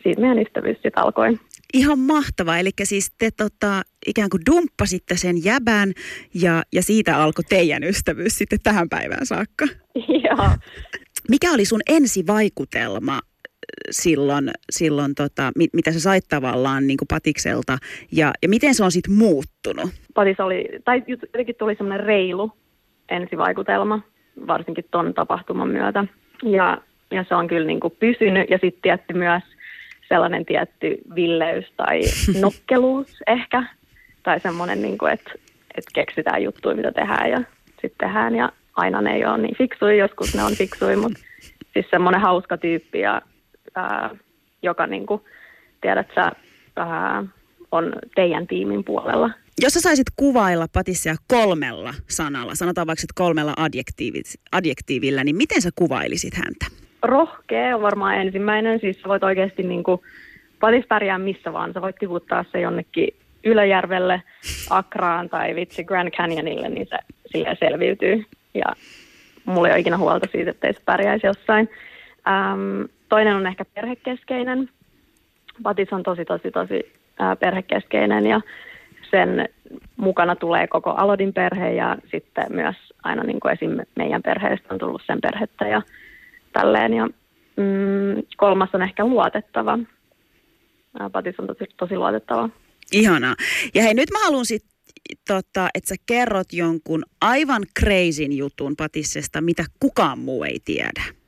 [0.03, 1.39] siitä meidän ystävyys sitten alkoi.
[1.73, 5.93] Ihan mahtavaa, eli siis te tota, ikään kuin dumppasitte sen jäbän
[6.33, 9.65] ja, ja siitä alkoi teidän ystävyys sitten tähän päivään saakka.
[10.29, 10.49] Joo.
[11.29, 13.19] Mikä oli sun ensivaikutelma
[13.91, 17.77] silloin, silloin tota, mit, mitä sä sait tavallaan niin kuin Patikselta
[18.11, 19.89] ja, ja miten se on sitten muuttunut?
[20.13, 22.51] Patis oli, tai jotenkin tuli semmoinen reilu
[23.09, 24.01] ensivaikutelma,
[24.47, 26.05] varsinkin ton tapahtuman myötä.
[26.43, 26.77] Ja,
[27.11, 29.43] ja se on kyllä niin kuin pysynyt ja sitten tietty myös
[30.09, 32.01] sellainen tietty villeys tai
[32.41, 33.63] nokkeluus ehkä.
[34.23, 35.31] Tai semmoinen, niin kuin, että,
[35.77, 37.37] että keksitään juttuja, mitä tehdään ja
[37.81, 38.35] sitten tehdään.
[38.35, 41.19] Ja aina ne ei ole niin fiksui, joskus ne on fiksui, mutta
[41.73, 43.21] siis semmoinen hauska tyyppi, ja,
[43.75, 44.09] ää,
[44.61, 45.21] joka niin kuin,
[45.81, 46.31] tiedät sä,
[46.75, 47.23] ää,
[47.71, 49.29] on teidän tiimin puolella.
[49.61, 53.53] Jos sä saisit kuvailla Patissia kolmella sanalla, sanotaan vaikka kolmella
[54.51, 56.65] adjektiivillä, niin miten sä kuvailisit häntä?
[57.03, 60.01] Rohkea on varmaan ensimmäinen, siis sä voit oikeasti niin kuin,
[60.59, 63.07] Patis pärjää missä vaan, sä voit tiputtaa se jonnekin
[63.43, 64.23] Ylöjärvelle,
[64.69, 66.97] Akraan tai vitsi Grand Canyonille, niin se
[67.31, 68.25] silleen selviytyy.
[68.53, 68.65] Ja
[69.45, 71.69] mulla ei ole ikinä huolta siitä, että ei se pärjäisi jossain.
[72.27, 74.69] Ähm, toinen on ehkä perhekeskeinen.
[75.63, 76.93] Patis on tosi, tosi, tosi
[77.39, 78.41] perhekeskeinen ja
[79.11, 79.49] sen
[79.97, 83.77] mukana tulee koko Alodin perhe ja sitten myös aina niin kuin esim.
[83.95, 85.81] meidän perheestä on tullut sen perhettä ja
[86.53, 86.93] tälleen.
[86.93, 87.07] Ja
[87.55, 89.79] mm, kolmas on ehkä luotettava.
[91.11, 92.49] Patis on tosi, tosi luotettava.
[92.93, 93.35] Ihanaa.
[93.73, 94.69] Ja hei, nyt mä haluan sitten
[95.27, 101.18] tota, että sä kerrot jonkun aivan crazyn jutun Patissesta, mitä kukaan muu ei tiedä.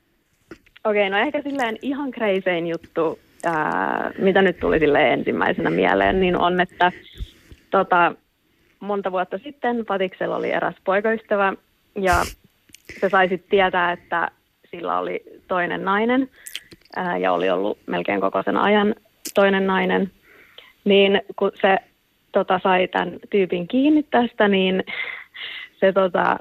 [0.84, 6.36] Okei, no ehkä silleen ihan crazyin juttu, ää, mitä nyt tuli silleen ensimmäisenä mieleen, niin
[6.36, 6.92] on, että
[7.70, 8.14] tota,
[8.80, 11.52] monta vuotta sitten Patiksella oli eräs poikaystävä
[11.94, 12.14] ja
[13.00, 14.30] se sai sitten tietää, että
[14.70, 16.30] sillä oli toinen nainen
[16.96, 18.94] ää, ja oli ollut melkein koko sen ajan
[19.34, 20.10] toinen nainen.
[20.84, 21.76] Niin kun se
[22.32, 24.84] tota, sai tämän tyypin kiinni tästä, niin
[25.80, 26.38] se tota,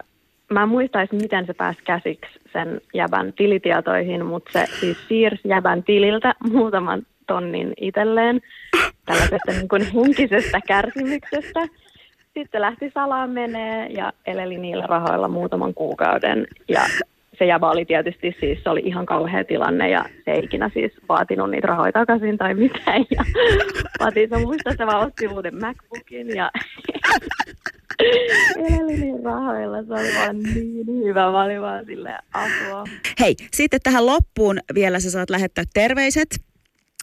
[0.51, 5.83] mä en muistaisin, miten se pääsi käsiksi sen jäbän tilitietoihin, mutta se siis siirsi jäbän
[5.83, 8.41] tililtä muutaman tonnin itselleen
[9.05, 11.67] tällaisesta niin kuin henkisestä kärsimyksestä.
[12.33, 16.47] Sitten lähti salaan menee ja eleli niillä rahoilla muutaman kuukauden.
[16.69, 16.81] Ja
[17.41, 20.91] se jäbä oli tietysti siis, se oli ihan kauhea tilanne ja se ei ikinä siis
[21.10, 23.06] vaatinut niitä rahoja takaisin tai mitään.
[23.12, 23.25] Ja
[23.99, 26.51] Patissa muista se vaan otti uuden MacBookin ja
[28.67, 29.84] eleli niin rahoilla.
[29.84, 31.32] Se oli vaan niin hyvä.
[31.32, 32.84] Mä olin vaan silleen apua.
[33.19, 36.30] Hei, sitten tähän loppuun vielä sä saat lähettää terveiset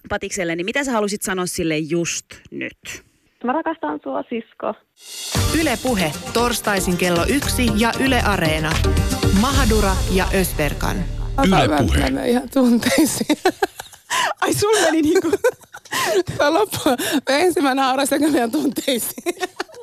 [0.08, 2.78] Patikselle, niin mitä sä halusit sanoa sille just nyt?
[3.44, 4.74] Mä rakastan sua, sisko.
[5.60, 8.70] Yle Puhe, torstaisin kello yksi ja Yle Areena.
[9.40, 11.04] Mahadura ja Ösberkan.
[11.46, 11.98] Yle Puhe.
[11.98, 13.38] Mä menen ihan tunteisiin.
[14.40, 15.30] Ai sulla meni niinku...
[16.36, 16.78] Tämä loppu.
[17.30, 19.34] Mä ensin mä naurasin, kun meidän tunteisiin.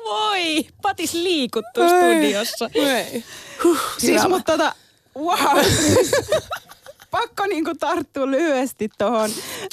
[0.04, 2.70] Voi, Patis liikuttu studiossa.
[2.74, 3.24] Ei.
[3.98, 4.28] Siis Hyvä.
[4.28, 4.74] mutta tota,
[5.18, 5.64] wow.
[7.10, 9.30] Pakko niinku tarttua lyhyesti tohon,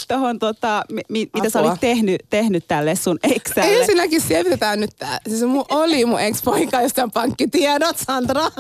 [0.08, 3.80] tohon tota, mi, mi, mitä sä olit tehnyt, tehnyt tälle sun eksälle.
[3.80, 5.20] Ensinnäkin selvitetään nyt tää.
[5.28, 8.52] Siis mun oli mun ex-poika, josta on pankkitiedot, Sandra.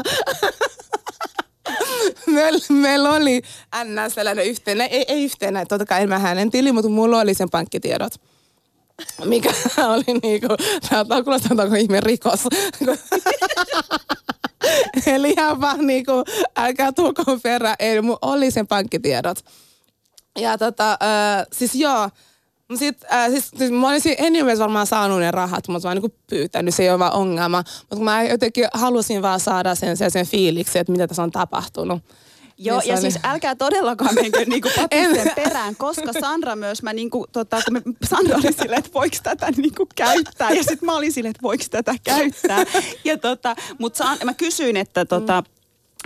[2.27, 3.41] Meillä meil oli
[3.83, 7.33] NS sellainen yhteinen, ei, ei yhteinen, totta kai en mä hänen tili, mutta mulla oli
[7.33, 8.13] sen pankkitiedot.
[9.25, 9.49] Mikä
[9.87, 10.47] oli niinku,
[10.89, 12.39] tää kuulostaa onko ihme rikos.
[15.15, 16.11] Eli ihan vaan niinku,
[16.57, 19.37] älkää tulkoon perään, ei, mulla oli sen pankkitiedot.
[20.39, 22.09] Ja tota, äh, siis joo,
[22.69, 26.01] Mut Sit, äh, siis, siis mä olisin anyways varmaan saanut ne rahat, mutta mä oon
[26.01, 27.63] niinku pyytänyt, se ei ole vaan ongelma.
[27.89, 32.01] Mutta mä jotenkin halusin vaan saada sen, sen, sen fiiliksen, että mitä tässä on tapahtunut.
[32.65, 36.55] Joo, Niin se ja oli- siis älkää todellakaan menkö niinku patisten En- perään, koska Sandra
[36.55, 40.63] myös, mä niinku, tota, kun me, Sandra oli silleen, että voiko tätä niinku käyttää, ja
[40.63, 42.65] sitten mä olin silleen, että voiko tätä käyttää.
[43.03, 45.43] Ja tota, mutta mä kysyin, että tota,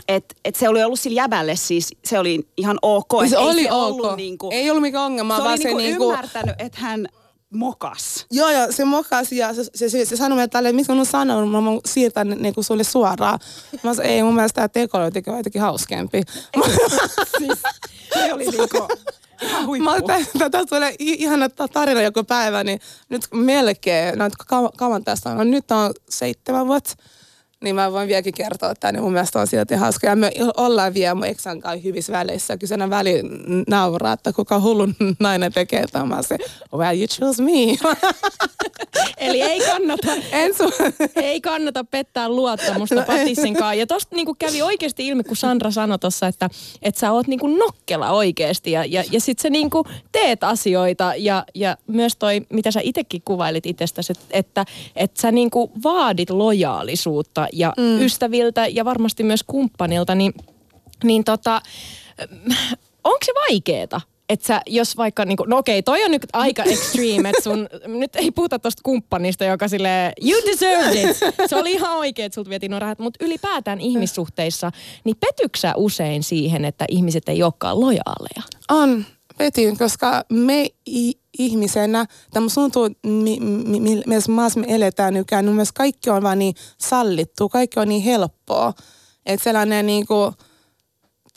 [0.08, 3.12] et, et se oli ollut sillä jäbälle siis, se oli ihan ok.
[3.20, 3.76] Siis et ei oli se ok.
[4.04, 6.04] Ollut niinku, Ei ollut mikään ongelma, se vaan oli se niinku niinku...
[6.12, 7.08] ymmärtänyt, että hän
[7.54, 8.26] mokas.
[8.32, 11.06] Joo, joo, se mokasi ja se, se, se, se sanoi meille tälle, miksi mä oon
[11.06, 13.40] sanonut, mä voin siirtää ne niinku sulle suoraan.
[13.84, 16.22] Mä sanoin, ei mun mielestä tämä teko oli jotenkin, jotenkin hauskempi.
[17.38, 17.60] Siis,
[18.14, 18.88] se oli niinku.
[19.84, 19.92] Mä
[20.40, 22.80] tätä tulee ihana ta- tarina joku päivä, niin
[23.10, 24.30] nyt melkein, no
[24.78, 26.96] kauan tästä on, no nyt on seitsemän vuotta.
[27.64, 30.08] Niin mä voin vieläkin kertoa että niin mun mielestä on silti hauska.
[30.08, 32.58] Ja me ollaan vielä mun eksän kanssa hyvissä väleissä.
[32.58, 33.22] Kyllä sen väli
[33.68, 34.88] nauraa, että kuka hullu
[35.20, 36.24] nainen tekee tämän.
[36.24, 36.38] Se,
[36.74, 37.52] well, you choose me.
[39.18, 43.78] Eli ei kannata, en su- ei kannata pettää luottamusta no, Patissinkaan.
[43.78, 46.50] Ja tosta niinku kävi oikeasti ilmi, kun Sandra sanoi tuossa, että,
[46.82, 48.72] että sä oot niinku nokkela oikeasti.
[48.72, 51.14] Ja, ja, ja sit sä niinku teet asioita.
[51.18, 54.66] Ja, ja myös toi, mitä sä itsekin kuvailit itsestäsi, että, että,
[54.96, 58.02] että sä niinku vaadit lojaalisuutta ja mm.
[58.02, 60.34] ystäviltä ja varmasti myös kumppanilta, niin,
[61.04, 61.62] niin tota,
[63.04, 64.02] onko se vaikeeta?
[64.30, 68.16] Että sä, jos vaikka, niinku, no okei, toi on nyt aika extreme, että sun, nyt
[68.16, 71.18] ei puhuta tosta kumppanista, joka sille you deserved it.
[71.48, 74.72] Se oli ihan oikein, että sulta vietiin nuo rahat, mutta ylipäätään ihmissuhteissa,
[75.04, 78.44] niin petyksä usein siihen, että ihmiset ei olekaan lojaaleja?
[78.72, 79.06] On,
[79.38, 80.68] petyn, koska me
[81.40, 82.90] ihmisenä, tämä tuntuu,
[84.06, 88.04] missä maassa me eletään nykyään, niin myös kaikki on vaan niin sallittu, kaikki on niin
[88.04, 88.74] helppoa.
[89.26, 90.32] Että sellainen niin kuin,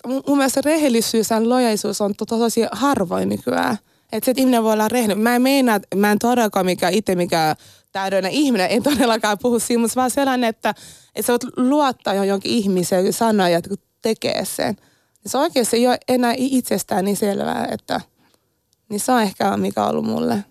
[0.07, 3.79] mun mielestä rehellisyys ja lojaisuus on to, tosi harvoin nykyään.
[4.13, 5.23] Että se, että ihminen voi olla rehellinen.
[5.23, 7.57] Mä en meinaa, mä en todellakaan mikä itse mikä
[7.93, 10.75] täydellinen ihminen, en todellakaan puhu siinä, mutta vaan sellainen, että,
[11.15, 13.71] että sä voit luottaa johonkin ihmiseen ja sanoa, että
[14.03, 14.77] tekee sen.
[15.27, 18.01] Se oikeasti ei ole enää itsestään niin selvää, että
[18.91, 20.45] niin se on ehkä mikä on ollut mulle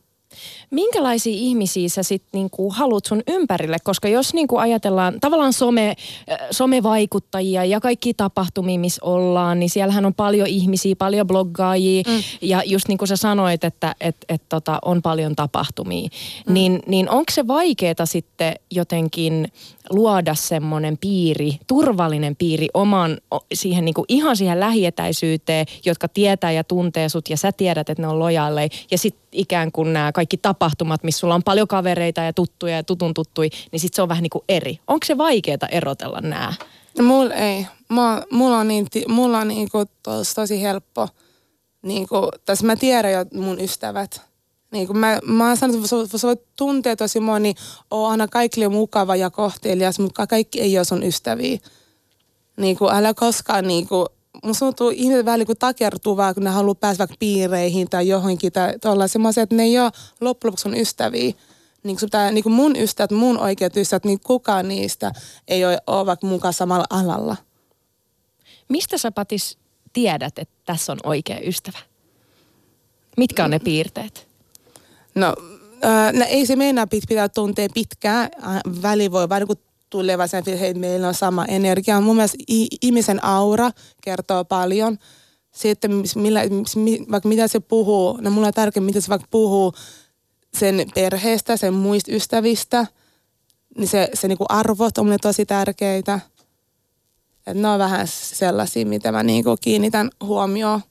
[0.72, 3.78] minkälaisia ihmisiä sä sitten niinku haluat sun ympärille?
[3.84, 10.06] Koska jos niinku ajatellaan tavallaan some, äh, somevaikuttajia ja kaikki tapahtumia, missä ollaan, niin siellähän
[10.06, 12.04] on paljon ihmisiä, paljon bloggaajia.
[12.08, 12.24] Mm.
[12.42, 16.10] Ja just niin kuin sä sanoit, että et, et tota, on paljon tapahtumia.
[16.48, 16.54] Mm.
[16.54, 19.48] Niin, niin onko se vaikeaa sitten jotenkin
[19.90, 23.18] luoda semmoinen piiri, turvallinen piiri oman,
[23.54, 28.02] siihen niin kuin ihan siihen lähietäisyyteen, jotka tietää ja tuntee sut ja sä tiedät, että
[28.02, 28.70] ne on lojaaleja.
[28.92, 32.84] Ja sitten ikään kuin nämä kaikki tapahtumat, missä sulla on paljon kavereita ja tuttuja ja
[32.84, 34.80] tutun tuttui, niin sitten se on vähän niin kuin eri.
[34.88, 36.54] Onko se vaikeaa erotella nämä?
[36.98, 37.68] No, mulla ei.
[37.90, 41.08] Mulla, mulla on, niin, mulla on niin kuin tos, tosi helppo.
[41.82, 44.22] Niin kuin, tässä mä tiedän jo mun ystävät.
[44.72, 47.56] Niin kuin mä, mä oon sanonut, että sä voit tuntea tosi moni,
[47.92, 51.58] oo aina kaikille mukava ja kohtelias, mutta kaikki ei ole sun ystäviä.
[52.58, 54.08] Niin kuin, älä koskaan niin kuin,
[54.44, 58.52] musta tuntuu ihmiset vähän niin takertuu vaan, kun ne haluaa päästä vaikka piireihin tai johonkin
[58.52, 61.34] tai olla semmoisia, että ne ei ole loppujen lopuksi sun ystäviä.
[61.84, 65.12] Niin kuin, pitää, niin kuin mun ystävät, mun oikeat ystävät, niin kukaan niistä
[65.48, 67.36] ei ole, ole vaikka mukaan samalla alalla.
[68.70, 69.58] Mistä sä Patis
[69.94, 71.78] tiedät, että tässä on oikea ystävä?
[73.18, 74.28] Mitkä on ne piirteet?
[75.16, 75.36] No,
[75.86, 78.30] äh, no ei se meinaa pitää tuntea pitkään.
[78.82, 82.02] Väli voi niin tuleva sen, että meillä on sama energia.
[82.02, 82.38] Mun mielestä
[82.82, 83.72] ihmisen aura
[84.04, 84.98] kertoo paljon.
[85.52, 86.42] Sitten millä,
[87.12, 89.74] vaikka mitä se puhuu, no mulla on tärkeää, mitä se vaikka puhuu
[90.58, 92.88] sen perheestä, sen muista ystävistä,
[93.78, 96.20] niin se, se niinku arvot on mulle tosi tärkeitä.
[97.48, 100.82] Et ne on vähän sellaisia, mitä mä niinku kiinnitän huomioon.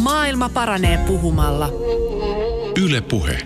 [0.00, 1.70] Maailma paranee puhumalla.
[2.82, 3.38] Yle Puhe.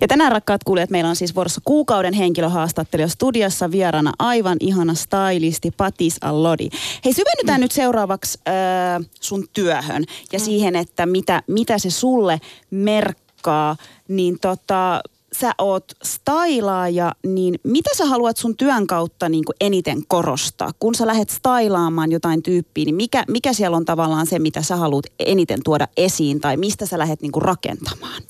[0.00, 5.70] Ja tänään rakkaat kuulijat, meillä on siis vuorossa kuukauden henkilöhaastattelija studiossa vieraana aivan ihana stylisti
[5.76, 6.68] Patis Allodi.
[7.04, 7.62] Hei, syvennytään mm.
[7.62, 10.44] nyt seuraavaksi äh, sun työhön ja mm.
[10.44, 12.40] siihen, että mitä, mitä se sulle
[12.70, 13.76] merkkaa.
[14.08, 15.02] Niin tota,
[15.38, 20.70] sä oot stylaaja, niin mitä sä haluat sun työn kautta niin kuin eniten korostaa?
[20.78, 24.76] Kun sä lähdet stylaamaan jotain tyyppiä, niin mikä, mikä siellä on tavallaan se, mitä sä
[24.76, 28.22] haluat eniten tuoda esiin tai mistä sä lähdet niin kuin rakentamaan?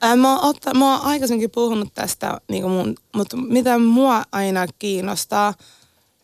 [0.00, 4.22] Ää, mä, oon otta, mä oon aikaisemmin puhunut tästä, niin kuin mun, mutta mitä mua
[4.32, 5.54] aina kiinnostaa,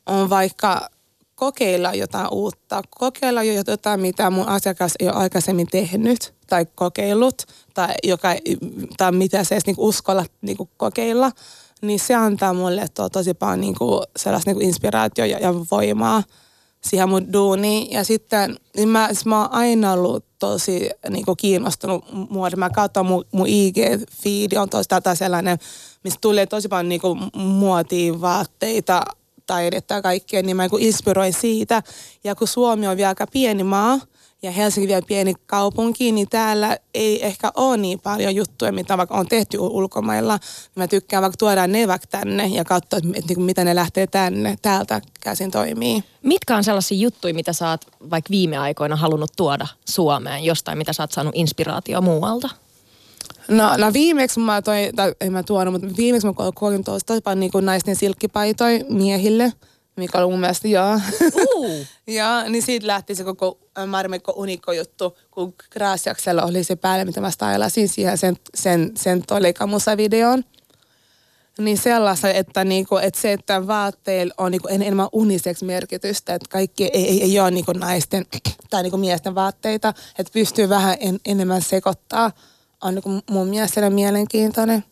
[0.06, 0.88] on vaikka
[1.34, 7.42] kokeilla jotain uutta, kokeilla jotain, mitä mun asiakas ei ole aikaisemmin tehnyt tai kokeillut,
[7.74, 8.28] tai, joka,
[8.96, 11.32] tai mitä se edes niinku uskalla niinku kokeilla,
[11.82, 16.22] niin se antaa mulle to, tosi paljon niinku sellaista niinku inspiraatio ja, ja voimaa
[16.84, 17.90] siihen mun duuniin.
[17.90, 22.58] Ja sitten niin mä, siis mä oon aina ollut tosi niinku kiinnostunut muodon.
[22.58, 25.58] Mä katson mun, mun IG-feedi on tosi tai sellainen,
[26.04, 29.02] mistä tulee tosi paljon niinku muotia, vaatteita,
[29.46, 31.82] taidetta ja kaikkea, niin mä inspiroin siitä.
[32.24, 33.98] Ja kun Suomi on vielä aika pieni maa,
[34.44, 39.14] ja Helsinki vielä pieni kaupunki, niin täällä ei ehkä ole niin paljon juttuja, mitä vaikka
[39.14, 40.38] on tehty ulkomailla.
[40.76, 44.58] Mä tykkään vaikka tuoda ne vaikka tänne ja katsoa, että niin mitä ne lähtee tänne,
[44.62, 46.04] täältä käsin toimii.
[46.22, 50.92] Mitkä on sellaisia juttuja, mitä sä oot vaikka viime aikoina halunnut tuoda Suomeen, jostain, mitä
[50.92, 52.48] sä oot saanut inspiraatio muualta?
[53.48, 56.84] No, no viimeksi mä toin, tai en mä tuonut, mutta viimeksi mä koin
[57.24, 59.52] paljon niin naisten silkkipaitoja miehille.
[59.96, 61.00] mikä oli mun mielestä, joo.
[61.54, 61.86] Uh.
[62.06, 67.20] ja niin siitä lähti se koko Marimekko unikko juttu, kun Graciaksella oli se päälle, mitä
[67.20, 70.44] mä stylasin siihen sen, sen, sen Tolika-musavideon.
[71.58, 76.84] Niin sellaista, että, niinku, että se, että vaatteilla on niinku enemmän unisex merkitystä, että kaikki
[76.84, 78.26] ei, ei, ei ole niinku naisten
[78.70, 82.30] tai niinku miesten vaatteita, että pystyy vähän en, enemmän sekoittaa,
[82.84, 84.84] on niinku mun mielestä mielenkiintoinen.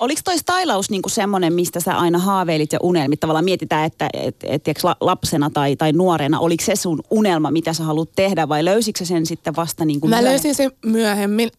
[0.00, 3.20] Oliko toi stylaus niinku semmoinen, mistä sä aina haaveilit ja unelmit?
[3.20, 7.72] Tavallaan mietitään, että et, et, et, lapsena tai, tai nuorena, oliko se sun unelma, mitä
[7.72, 11.50] sä haluat tehdä vai löysitkö sen sitten vasta niin kuin Mä löysin sen myöhemmin.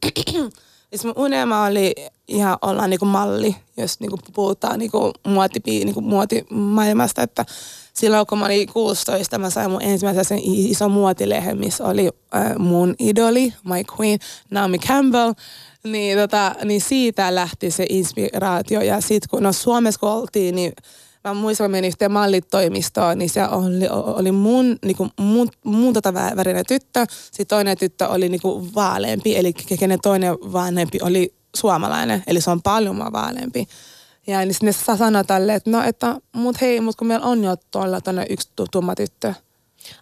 [0.90, 1.96] siis mun unelma oli
[2.28, 7.46] ihan olla niinku malli, jos niinku puhutaan niinku muoti, niinku muotimaailmasta, että
[7.94, 12.56] silloin kun mä olin 16, mä sain mun ensimmäisen sen iso muotilehen, missä oli äh,
[12.58, 15.34] mun idoli, my queen, Naomi Campbell.
[15.84, 18.82] Niin, tota, niin siitä lähti se inspiraatio.
[18.82, 20.74] Ja sitten kun no Suomessa kun oltiin, niin
[21.24, 25.94] mä muistan, kun menin yhteen mallitoimistoon, niin se oli, oli mun, niin kuin, mun, mun
[25.94, 27.06] tota värinen tyttö.
[27.10, 32.52] Sitten toinen tyttö oli niin kuin vaaleampi, eli kenen toinen vanhempi oli suomalainen, eli se
[32.52, 33.68] on paljon mua vaaleampi.
[34.28, 37.56] Ja niin ne sanoi tälle, että no, että mut hei, mut kun meillä on jo
[37.72, 39.34] tuolla tuonne yksi tumma tyttö.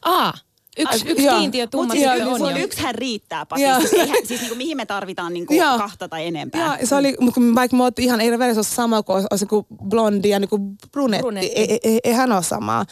[0.06, 0.34] Aa,
[0.80, 1.38] Yksi, yksi Joo.
[1.40, 2.58] kiintiö tumma tyttö siis, on mut jo.
[2.58, 3.46] yksihän riittää.
[3.58, 3.80] Joo.
[3.80, 3.92] Siis,
[4.24, 5.78] siis niinku, mihin me tarvitaan niinku Joo.
[5.78, 6.66] kahta tai enempää.
[6.66, 9.66] Joo, se oli, mutta kun vaikka me oltiin ihan eri välissä sama kuin olisi kuin
[9.90, 11.48] blondi ja niin kuin brunetti, Brunetti.
[11.56, 12.86] ei, ei, ei, eihän ole samaa.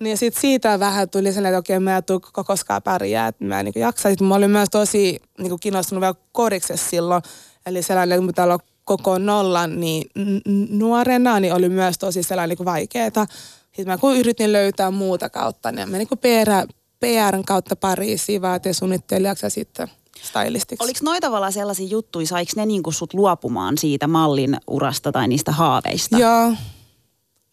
[0.00, 3.60] Niin sit siitä vähän tuli sellainen, että okei, mä en tule koskaan pärjää, että mä
[3.60, 4.08] en niin jaksa.
[4.08, 7.22] Sitten mä olin myös tosi niin kuin kiinnostunut vielä koriksessa silloin.
[7.66, 10.04] Eli sellainen, kun pitää olla koko nollan, niin
[10.70, 13.26] nuorena niin oli myös tosi sellainen niin kuin vaikeeta.
[13.62, 18.42] Sitten mä kun yritin löytää muuta kautta, niin mä niin kuin PR, PRn kautta Pariisiin
[18.42, 19.88] vaatesuunnittelijaksi ja sitten
[20.22, 20.84] stylistiksi.
[20.84, 25.52] Oliko noita tavallaan sellaisia juttuja, saiko ne niinku sut luopumaan siitä mallin urasta tai niistä
[25.52, 26.18] haaveista?
[26.18, 26.52] Joo.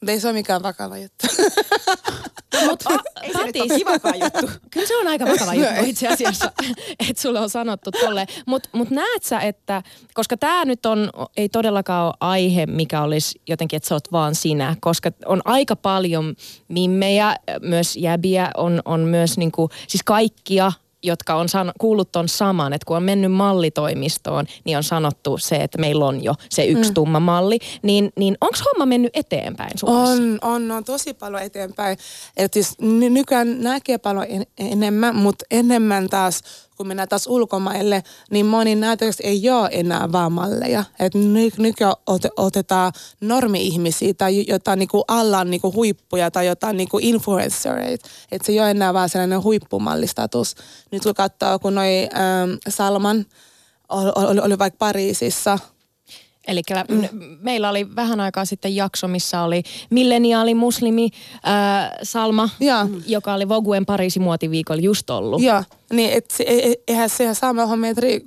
[0.01, 1.27] Mutta ei se ole mikään vakava juttu.
[2.65, 3.55] Mut, oh, Ei se nyt
[4.03, 4.59] ole juttu.
[4.71, 6.51] Kyllä se on aika vakava juttu itse asiassa,
[7.09, 8.27] että sulle on sanottu tolleen.
[8.45, 9.83] Mutta mut näet sä, että,
[10.13, 14.35] koska tämä nyt on, ei todellakaan ole aihe, mikä olisi jotenkin, että sä oot vaan
[14.35, 16.35] sinä, koska on aika paljon
[16.67, 20.71] mimmejä, myös jäbiä, on, on myös niinku, siis kaikkia
[21.07, 25.55] jotka on san- kuullut ton saman, että kun on mennyt mallitoimistoon, niin on sanottu se,
[25.55, 26.93] että meillä on jo se yksi mm.
[26.93, 27.59] tumma malli.
[27.81, 30.13] Niin, niin onko homma mennyt eteenpäin Suomessa?
[30.13, 31.97] On, on, on tosi paljon eteenpäin.
[32.37, 36.41] Et siis ny- nykyään näkee paljon en, enemmän, mutta enemmän taas,
[36.77, 40.83] kun mennään taas ulkomaille, niin moni näytöksessä ei ole enää vaan malleja.
[40.99, 46.99] Et ny, nykyään ot- otetaan normi-ihmisiä tai jotain niinku allan niinku huippuja tai jotain niinku
[47.01, 48.09] influencereita.
[48.31, 50.55] Et se ei ole enää vaan sellainen huippumallistatus.
[50.91, 53.25] Nyt kun katsoo, kun noi ähm, Salman
[53.89, 55.59] oli, oli, oli vaikka Pariisissa,
[56.47, 57.07] Eli mm.
[57.41, 62.87] meillä oli vähän aikaa sitten jakso, missä oli milleniaali muslimi äh, Salma, Joo.
[63.07, 65.41] joka oli Voguen Pariisin muotiviikolla just ollut.
[65.41, 68.25] Joo, niin et se, e- e- eihän se sama on metri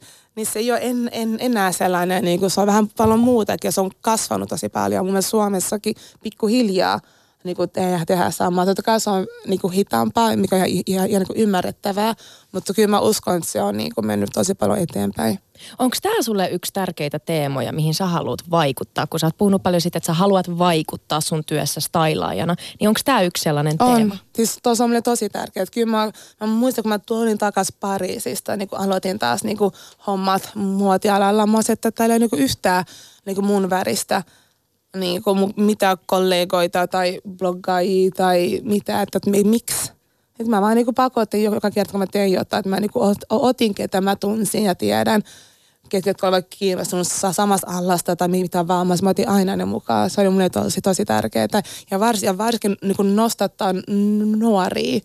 [0.00, 0.04] 60-50,
[0.34, 3.68] niin se ei ole en, en, enää sellainen, niin kuin se on vähän paljon muutakin
[3.68, 5.04] ja se on kasvanut tosi paljon.
[5.04, 7.00] Mun mielestä Suomessakin pikkuhiljaa
[7.44, 8.66] niin kuin tehdä, tehdä samaa.
[8.66, 12.14] Totta kai se on niin kuin hitaampaa, mikä on ihan, ihan, ihan niin ymmärrettävää,
[12.52, 15.38] mutta kyllä mä uskon, että se on niin kuin mennyt tosi paljon eteenpäin.
[15.78, 19.06] Onko tämä sulle yksi tärkeitä teemoja, mihin sä haluat vaikuttaa?
[19.06, 23.00] Kun sä oot puhunut paljon siitä, että sä haluat vaikuttaa sun työssä stylaajana, niin onko
[23.04, 24.14] tämä yksi sellainen teema?
[24.14, 24.18] On.
[24.34, 25.66] Siis tuossa on tosi tärkeää.
[25.72, 29.72] Kyllä mä, mä muistan, kun mä tulin takaisin Pariisista, niin kun aloitin taas niin kuin
[30.06, 31.46] hommat muotialalla.
[31.46, 32.84] Mä olisin, että täällä ei niin kuin yhtään
[33.26, 34.22] niin mun väristä
[35.00, 39.92] niin kuin mitä kollegoita tai bloggaajia tai mitä, että, että mi- miksi.
[40.40, 42.90] Että mä vaan niin pakotin joka kerta, kun mä tein jotain, että mä niin
[43.30, 45.22] otin, ketä mä tunsin ja tiedän,
[45.88, 50.10] ketkä jotka olivat kiinnostunut sa- samasta allasta tai mitä vaan, mä otin aina ne mukaan.
[50.10, 51.62] Se oli mulle tosi, tosi tärkeää.
[51.90, 53.74] Ja, vars, ja varsinkin niin nostattaa
[54.36, 55.00] nuoria,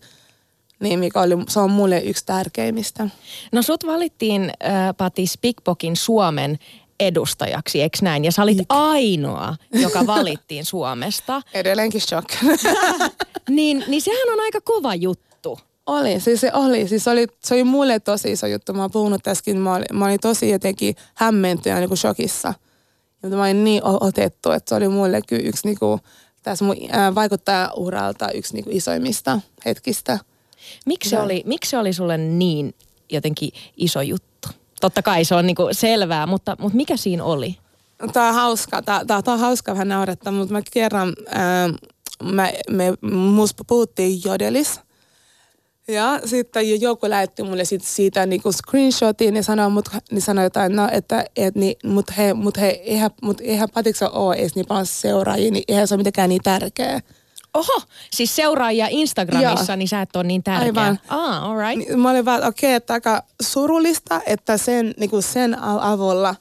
[0.80, 3.08] niin mikä oli, se on mulle yksi tärkeimmistä.
[3.52, 6.58] No sut valittiin, äh, Pati, Spikbokin Suomen
[7.00, 8.24] edustajaksi, eikö näin?
[8.24, 11.42] Ja sä olit ainoa, joka valittiin Suomesta.
[11.54, 12.28] Edelleenkin shock.
[13.50, 15.58] Niin, niin sehän on aika kova juttu.
[15.86, 16.88] Oli, siis se oli.
[16.88, 18.72] Siis se oli, se oli mulle tosi iso juttu.
[18.72, 22.54] Mä oon puhunut tässäkin, mä olin, mä olin tosi jotenkin hämmentynyt ja niin kuin shokissa.
[23.22, 26.00] Ja mä olin niin otettu, että se oli mulle kyllä yksi niin kuin,
[26.42, 30.18] tässä mun ää, vaikuttajauralta yksi niin kuin isoimmista hetkistä.
[30.86, 32.74] Miksi se, oli, miksi se oli sulle niin
[33.10, 34.33] jotenkin iso juttu?
[34.84, 37.56] Totta kai se on niinku selvää, mutta, mutta mikä siinä oli?
[38.12, 41.68] Tämä on hauska, tämä, tämä, on hauska vähän naurettaa, mutta mä kerran, ää,
[42.22, 44.80] mä, me, musta puhuttiin jodelis.
[45.88, 50.76] Ja sitten joku lähetti mulle sit siitä niinku screenshotin ja sanoi, mut, niin sanoi jotain,
[50.76, 54.66] no, että et, niin, mut he, mut he, eihän, mut eihän Patiksa ole edes niin
[54.66, 57.00] paljon seuraajia, niin eihän se ole mitenkään niin tärkeä.
[57.54, 57.82] Oho,
[58.12, 59.76] siis seuraajia Instagramissa, Joo.
[59.76, 60.64] niin sä et ole niin tärkeä.
[60.66, 60.98] Aivan.
[61.08, 61.76] Ah, all right.
[61.76, 66.34] Niin Mä olin vaan, okei, että aika surullista, että sen, niin kuin sen avulla,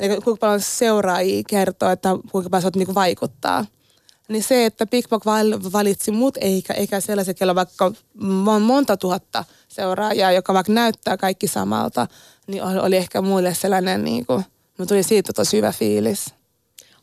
[0.00, 3.64] niin kuin kuinka paljon seuraajia kertoo, että kuinka paljon sä oot, niin kuin vaikuttaa.
[4.28, 9.44] Niin se, että Big val- valitsi mut, eikä, eikä sellaisen, kello vaikka mon- monta tuhatta
[9.68, 12.06] seuraajaa, joka vaikka näyttää kaikki samalta,
[12.46, 14.44] niin oli, oli ehkä muille sellainen, niin kuin,
[14.78, 16.34] mutta tuli siitä tosi hyvä fiilis.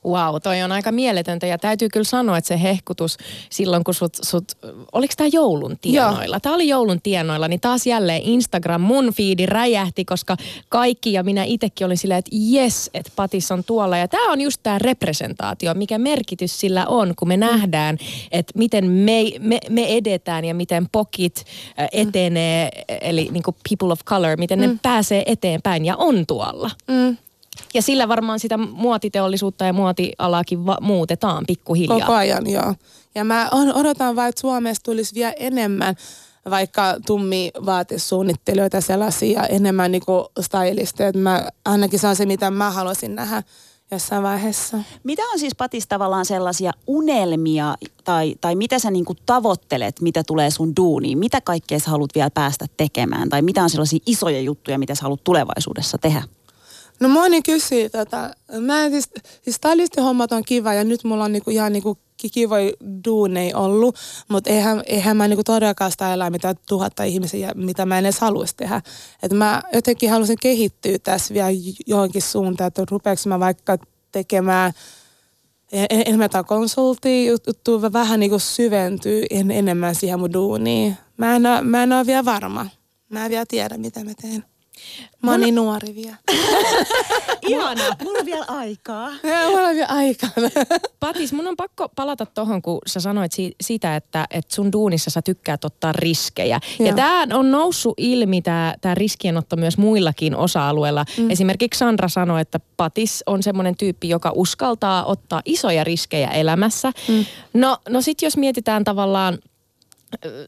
[0.06, 3.18] Wow, toi on aika mieletöntä ja täytyy kyllä sanoa, että se hehkutus
[3.50, 4.52] silloin kun sut, sut
[4.92, 6.40] oliko tämä joulun tienoilla?
[6.40, 10.38] Tämä oli joulun tienoilla, niin taas jälleen Instagram, mun fiidi räjähti, koska
[10.70, 13.98] kaikki ja minä itsekin olin silleen, että jes, että Patis on tuolla.
[13.98, 17.98] Ja tämä on just tämä representaatio, mikä merkitys sillä on, kun me nähdään,
[18.32, 21.46] että miten me, me, me edetään ja miten pokit
[21.80, 22.70] äh, etenee,
[23.02, 26.72] eli niin people of color, miten ne pääsee eteenpäin ja on tuolla.
[26.88, 27.18] Mm.
[27.74, 32.00] Ja sillä varmaan sitä muotiteollisuutta ja muotialaakin va- muutetaan pikkuhiljaa.
[32.00, 32.76] Koko ajan, joo.
[33.16, 35.96] Ja mä on- odotan vaan, että Suomessa tulisi vielä enemmän
[36.50, 41.10] vaikka tummi vaatesuunnittelijoita sellaisia, enemmän niinku stylisteja.
[41.10, 43.44] Että Mä, ainakin se on se, mitä mä haluaisin nähdä
[43.92, 44.78] jossain vaiheessa.
[45.04, 50.50] Mitä on siis Patis tavallaan sellaisia unelmia tai, tai mitä sä niinku tavoittelet, mitä tulee
[50.52, 51.18] sun duuniin?
[51.18, 53.30] Mitä kaikkea sä haluat vielä päästä tekemään?
[53.30, 56.24] Tai mitä on sellaisia isoja juttuja, mitä sä haluat tulevaisuudessa tehdä?
[57.00, 58.30] No moni kysyy tota,
[58.60, 59.10] mä en siis,
[59.42, 62.72] siis stylistihommat on kiva ja nyt mulla on niinku ihan niinku ki- kivoja
[63.06, 63.96] duunei ollut,
[64.28, 68.56] mutta eihän, eihän mä niinku todellakaan stylaa mitään tuhatta ihmisiä, mitä mä en edes haluaisi
[68.58, 68.82] tehdä.
[69.24, 71.50] Et mä jotenkin halusin kehittyä tässä vielä
[71.88, 73.78] johonkin suuntaan, että rupeanko mä vaikka
[74.12, 74.74] tekemään
[75.72, 80.98] en- en- enemmän jotain konsulttia juttua, vähän niinku syventyy en, enemmän siihen mun duuniin.
[81.18, 82.66] Mä en, oo- mä en ole vielä varma.
[83.10, 84.44] Mä en vielä tiedä, mitä mä teen.
[85.24, 86.16] Mä oon niin nuori vielä.
[87.48, 89.10] Ihana, mulla on vielä aikaa.
[89.24, 90.30] Ja, mulla on vielä aikaa.
[91.00, 95.10] Patis, mun on pakko palata tohon, kun sä sanoit si- sitä, että, että sun duunissa
[95.10, 96.60] sä tykkäät ottaa riskejä.
[96.80, 96.88] Joo.
[96.88, 101.06] Ja tämä on noussut ilmi, tämä riskienotto myös muillakin osa-alueilla.
[101.18, 101.30] Mm.
[101.30, 106.92] Esimerkiksi Sandra sanoi, että Patis on semmoinen tyyppi, joka uskaltaa ottaa isoja riskejä elämässä.
[107.08, 107.26] Mm.
[107.54, 109.38] No, no sit jos mietitään tavallaan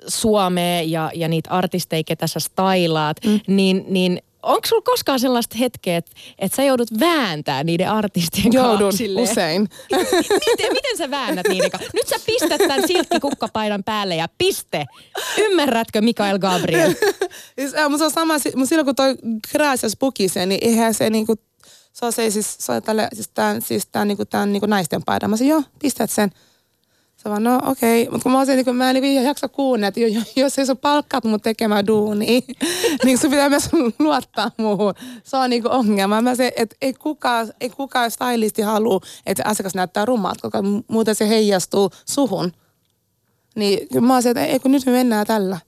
[0.07, 3.39] Suomea ja, ja niitä artisteja, ketä sä stylaat, mm.
[3.47, 8.80] niin, niin onko sulla koskaan sellaista hetkeä, että, että sä joudut vääntää niiden artistien Joudun
[8.80, 9.32] kanssa silleen?
[9.32, 9.61] usein.
[10.49, 11.91] miten, miten sä väännät niiden kanssa?
[11.93, 14.86] Nyt sä pistät tämän silkkikukkapaidan päälle ja piste.
[15.38, 16.93] Ymmärrätkö Mikael Gabriel?
[17.59, 19.16] Siis, mutta se on sama, mutta silloin kun toi
[19.51, 21.36] Gracias pukisee, niin eihän se niinku,
[21.93, 24.66] se on se siis, se on tälle, siis tää, siis tää, niinku, tää on niinku
[24.66, 25.28] naisten paita.
[25.28, 26.32] Mä sanoin, joo, pistät sen.
[27.26, 28.11] Se vaan, no okei, okay.
[28.11, 30.65] mutta kun mä olisin, niin mä en niinku jaksa kuunnella, että jo- jo- jos ei
[30.65, 32.41] sä palkkaat mun tekemään duunia,
[33.03, 33.69] niin sun pitää myös
[33.99, 34.93] luottaa muuhun.
[35.23, 36.21] Se on niinku ongelma.
[36.21, 40.84] Mä se, että ei kukaan, ei kukaan stylisti halua, että asiakas näyttää rumalta, koska mu-
[40.88, 42.51] muuten se heijastuu suhun.
[43.55, 45.59] Niin mä olisin, että ei kun nyt me mennään tällä.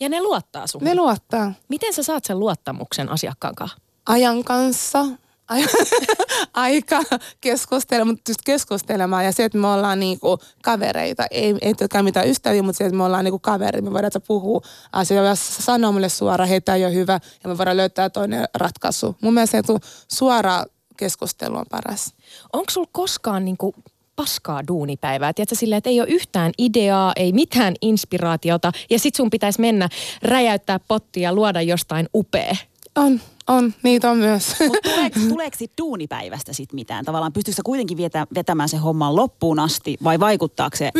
[0.00, 0.80] Ja ne luottaa sun.
[0.84, 1.52] Ne luottaa.
[1.68, 3.78] Miten sä saat sen luottamuksen asiakkaan kanssa?
[4.06, 5.06] ajan kanssa
[6.54, 7.02] aika
[7.40, 12.28] keskustelemaan, mutta just keskustelemaan ja se, että me ollaan niinku kavereita, ei, ei tietenkään mitään
[12.28, 14.60] ystäviä, mutta se, että me ollaan niinku kavereita, me voidaan puhua
[14.92, 18.44] asioita ja sanoa mulle suoraan, hei tämä ei ole hyvä ja me voidaan löytää toinen
[18.54, 19.16] ratkaisu.
[19.20, 19.74] Mun mielestä se
[20.08, 20.64] suora
[20.96, 22.14] keskustelu on paras.
[22.52, 23.74] Onko sulla koskaan niinku
[24.16, 25.32] paskaa duunipäivää?
[25.32, 29.88] Tiedätkö silleen, että ei ole yhtään ideaa, ei mitään inspiraatiota ja sit sun pitäisi mennä
[30.22, 32.56] räjäyttää pottia ja luoda jostain upea.
[32.96, 34.54] On, on, niitä on myös.
[34.60, 37.04] Mutta tuleeko, tuleeko siitä duunipäivästä sit mitään?
[37.04, 40.90] Tavallaan pystyykö sä kuitenkin vietä, vetämään se homman loppuun asti vai vaikuttaako se?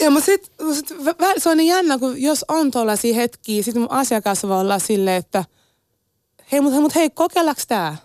[0.00, 0.88] Ja mutta sit, sit
[1.38, 5.16] se on niin jännä, kun jos on tuollaisia hetkiä, sit mun asiakas voi olla silleen,
[5.16, 5.44] että
[6.52, 7.96] hei, mutta mut hei, kokeillaanko tää?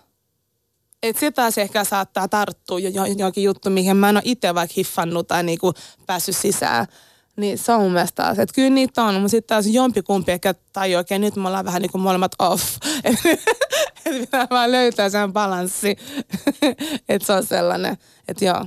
[1.02, 4.54] Että se taas ehkä saattaa tarttua jo, jo, johonkin juttu, mihin mä en ole itse
[4.54, 5.74] vaikka hiffannut tai niinku
[6.06, 6.86] päässyt sisään.
[7.36, 10.54] Niin se on mun mielestä taas, että kyllä niitä on, mutta sitten taas jompikumpi ehkä
[10.72, 12.62] tajuu, okei nyt me ollaan vähän niin kuin molemmat off.
[13.04, 15.96] Että pitää vaan löytää sen balanssi.
[17.08, 17.96] että se on sellainen,
[18.28, 18.66] että joo.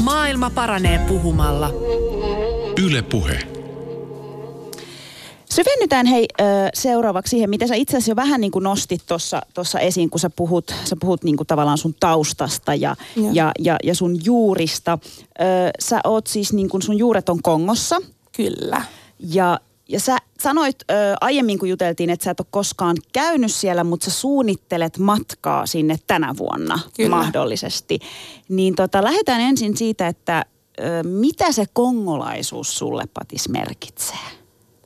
[0.00, 1.70] Maailma paranee puhumalla.
[2.82, 3.53] Yle Puhe.
[5.54, 6.28] Syvennytään hei
[6.74, 9.02] seuraavaksi siihen, mitä sä itse asiassa jo vähän niin kuin nostit
[9.54, 13.30] tuossa esiin, kun sä puhut, sä puhut niin kuin tavallaan sun taustasta ja, Joo.
[13.32, 14.98] ja, ja, ja sun juurista.
[15.40, 15.44] Ö,
[15.78, 17.96] sä oot siis niin kuin sun juuret on Kongossa
[18.36, 18.82] Kyllä.
[19.18, 23.84] ja, ja sä sanoit ö, aiemmin, kun juteltiin, että sä et ole koskaan käynyt siellä,
[23.84, 27.16] mutta sä suunnittelet matkaa sinne tänä vuonna Kyllä.
[27.16, 27.98] mahdollisesti.
[28.48, 30.44] Niin tota, lähdetään ensin siitä, että
[30.80, 34.43] ö, mitä se kongolaisuus sulle, Patis, merkitsee?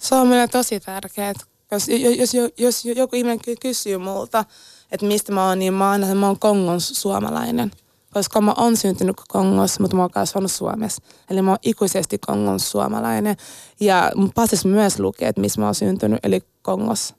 [0.08, 1.32] Se on meille tosi tärkeää.
[1.70, 4.44] Jos, jos, jos, jos joku ihminen ky- kysyy multa,
[4.92, 7.70] että mistä mä oon, niin mä oon, että mä oon Kongon su- suomalainen.
[8.14, 11.02] koska mä oon syntynyt Kongossa, mutta mä oon kasvanut Suomessa.
[11.30, 13.36] Eli mä oon ikuisesti Kongon suomalainen.
[13.80, 17.14] Ja mun passissa myös lukee, että missä mä oon syntynyt, eli Kongossa.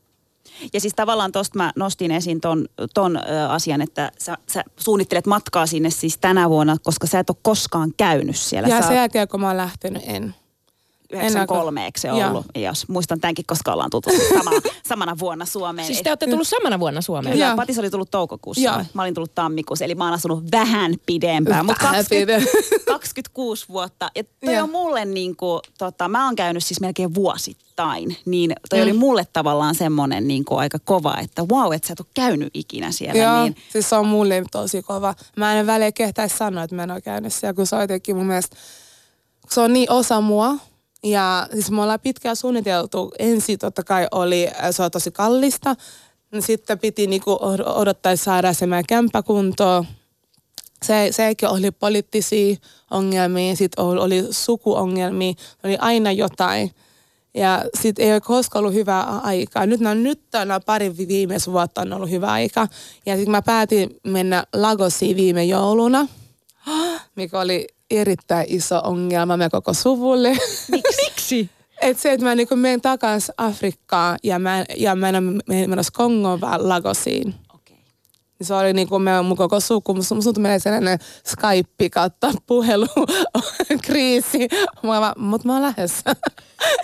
[0.74, 5.28] Ja siis tavallaan tuosta mä nostin esiin ton, ton ö, asian, että sä, sä suunnittelet
[5.28, 8.68] matkaa sinne siis tänä vuonna, koska sä et ole koskaan käynyt siellä.
[8.70, 10.36] Ja sä sen jälkeen, kun mä oon lähtenyt, en.
[11.10, 12.28] 93, eikö se Joo.
[12.28, 12.46] ollut?
[12.56, 14.52] Jos muistan tämänkin, koska ollaan tutustut sama,
[14.90, 15.88] samana vuonna Suomeen.
[15.88, 17.34] Siis te olette tullut samana vuonna Suomeen.
[17.34, 17.56] Kyllä.
[17.56, 18.64] Patis oli tullut toukokuussa.
[18.64, 18.78] Joo.
[18.94, 21.66] Mä olin tullut tammikuussa, eli mä oon asunut vähän pidempään.
[21.66, 22.50] Mutta Vähän 20,
[22.86, 24.12] 26 vuotta.
[24.16, 24.64] Ja toi Joo.
[24.64, 28.18] on mulle niin kuin, tota, mä oon käynyt siis melkein vuosittain.
[28.26, 28.84] Niin toi Mm.
[28.84, 32.50] oli mulle tavallaan semmonen niin kuin aika kova, että wow, että sä et ole käynyt
[32.54, 33.24] ikinä siellä.
[33.24, 35.16] Joo, Niin, siis se on mulle tosi kova.
[35.36, 38.16] Mä en väliin kehtäisi sanoa, että mä en ole käynyt siellä, kun se on jotenkin
[38.16, 38.56] mun mielestä,
[39.42, 40.56] kun se on niin osa mua.
[41.04, 43.12] Ja siis me ollaan pitkään suunniteltu.
[43.20, 45.76] Ensin totta kai oli, se on tosi kallista.
[46.40, 49.86] Sitten piti niinku od- odottaa saada se meidän kämppäkuntoon.
[50.86, 52.56] Se, sekin oli poliittisia
[52.92, 55.34] ongelmia, sitten oli, sukuongelmia,
[55.64, 56.72] oli aina jotain.
[57.34, 59.66] Ja sitten ei ole koskaan ollut hyvää aikaa.
[59.66, 62.68] Nyt, no, nyt nämä pari vi- viimeistä vuotta on ollut hyvä aika.
[63.06, 66.08] Ja sitten mä päätin mennä Lagosiin viime jouluna,
[67.16, 70.38] mikä oli erittäin iso ongelma meidän koko suvulle.
[71.06, 71.50] miksi?
[71.82, 76.42] Et se, että mä niinku menen takaisin Afrikkaan ja mä, ja mä en menossa Kongoon
[76.42, 77.36] vaan Lagosiin.
[77.56, 77.78] Okei.
[78.40, 82.88] Niin Se oli niinku me, mun koko suku, mun sun menee sellainen Skype kautta puhelu
[83.86, 84.48] kriisi.
[84.84, 86.16] Mä vaan, mut mä oon lähdössä.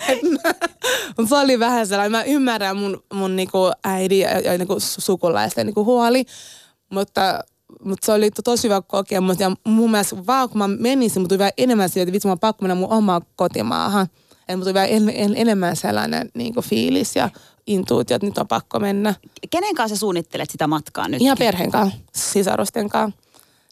[1.16, 5.00] Mutta se oli vähän sellainen, mä ymmärrän mun, mun niinku äidin ja, ja niinku su-
[5.00, 6.24] sukulaisten niinku huoli,
[6.90, 7.44] mutta,
[7.84, 9.40] mutta se oli to- tosi hyvä kokemus.
[9.40, 12.38] Ja mun mielestä vaan kun mä menisin, mutta vielä enemmän siitä, että vitsi mä oon
[12.38, 14.06] pakko mennä mun omaan kotimaahan.
[14.48, 17.30] Että tuli vielä en, en, enemmän sellainen niinku fiilis ja
[17.66, 19.14] intuutio, että nyt on pakko mennä.
[19.50, 21.22] Kenen kanssa sä suunnittelet sitä matkaa nyt?
[21.22, 23.20] Ihan perheen kanssa, sisarusten kanssa.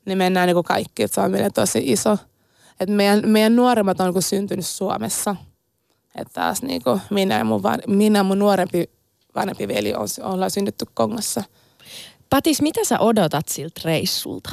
[0.05, 2.19] Niin mennään niin kuin kaikki, että se on meille tosi iso.
[2.81, 5.37] Et meidän, meidän nuoremmat on niin syntynyt Suomessa.
[6.15, 8.91] Että taas niin kuin minä ja mun, minä ja mun nuorempi
[9.35, 11.43] vanhempi veli on, ollaan synnytty Kongossa.
[12.35, 14.51] Patis, mitä sä odotat siltä reissulta?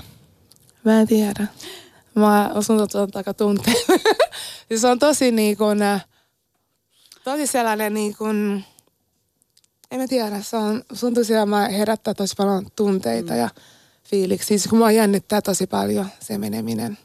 [0.83, 1.47] Mä en tiedä.
[2.15, 3.75] Mä osun tuon takaa tunteen.
[4.67, 6.05] siis se on tosi niin kuin, äh,
[7.23, 8.65] tosi sellainen niin kuin,
[9.91, 13.49] en mä tiedä, se on, sun tosiaan mä herättää tosi paljon tunteita ja
[14.03, 14.47] fiiliksi.
[14.47, 16.97] Siis kun mua jännittää tosi paljon se meneminen.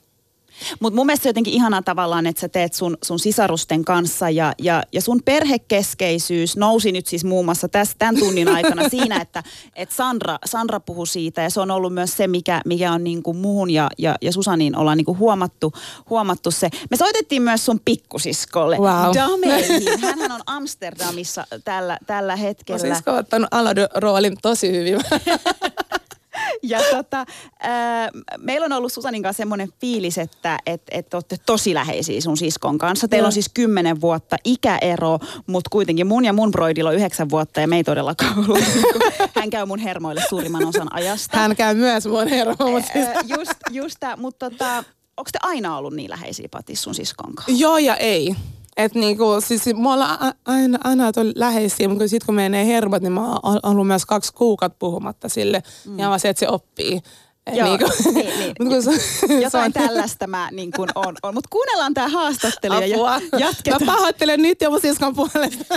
[0.80, 4.52] Mutta mun mielestä se jotenkin ihanaa tavallaan, että sä teet sun, sun sisarusten kanssa ja,
[4.58, 9.42] ja, ja sun perhekeskeisyys nousi nyt siis muun muassa tässä, tämän tunnin aikana siinä, että
[9.76, 13.22] et Sandra, Sandra puhui siitä ja se on ollut myös se, mikä, mikä on niin
[13.22, 15.72] kuin muhun ja, ja, ja Susaniin ollaan niin kuin huomattu,
[16.10, 16.68] huomattu se.
[16.90, 19.14] Me soitettiin myös sun pikkusiskolle Wow.
[19.14, 20.00] Dameihin.
[20.02, 22.78] Hänhän on Amsterdamissa tällä, tällä Mä hetkellä.
[22.78, 25.00] siis ottanut Aladon-roolin tosi hyvin.
[26.62, 27.24] Ja tota,
[27.60, 32.36] ää, meillä on ollut Susanin kanssa semmoinen fiilis, että et, et olette tosi läheisiä sun
[32.36, 33.08] siskon kanssa.
[33.08, 37.60] Teillä on siis kymmenen vuotta ikäero, mutta kuitenkin mun ja mun broidilla on yhdeksän vuotta
[37.60, 38.58] ja me ei todellakaan ollut.
[38.74, 38.98] niinku-
[39.40, 41.38] Hän käy mun hermoille suurimman osan ajasta.
[41.38, 43.06] Hän käy myös mun hermo, mutta siis...
[43.06, 44.76] Ää, just, just mutta tota,
[45.16, 47.52] onko te aina ollut niin läheisiä Patis sun siskon kanssa?
[47.62, 48.36] Joo ja ei.
[48.76, 53.02] Et niinku, siis me ollaan a- aina, aina oltu läheisiä, mutta sitten kun menee hermot,
[53.02, 55.62] niin mä oon ollut myös kaksi kuukautta puhumatta sille.
[55.86, 55.98] Mm.
[55.98, 57.00] Ja vaan se, että se oppii.
[57.46, 58.54] Et Joo, niinku, niin, niin.
[58.60, 61.14] mut kun se, se Jotain on- tällaista mä niin kuin on.
[61.22, 61.34] on.
[61.34, 63.18] Mutta kuunnellaan tämä haastattelu ja Apua.
[63.38, 63.84] jatketaan.
[63.86, 65.74] Mä pahoittelen nyt jo mun siskon puolesta.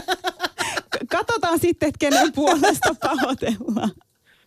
[1.18, 3.90] Katsotaan sitten, että kenen puolesta pahoitellaan.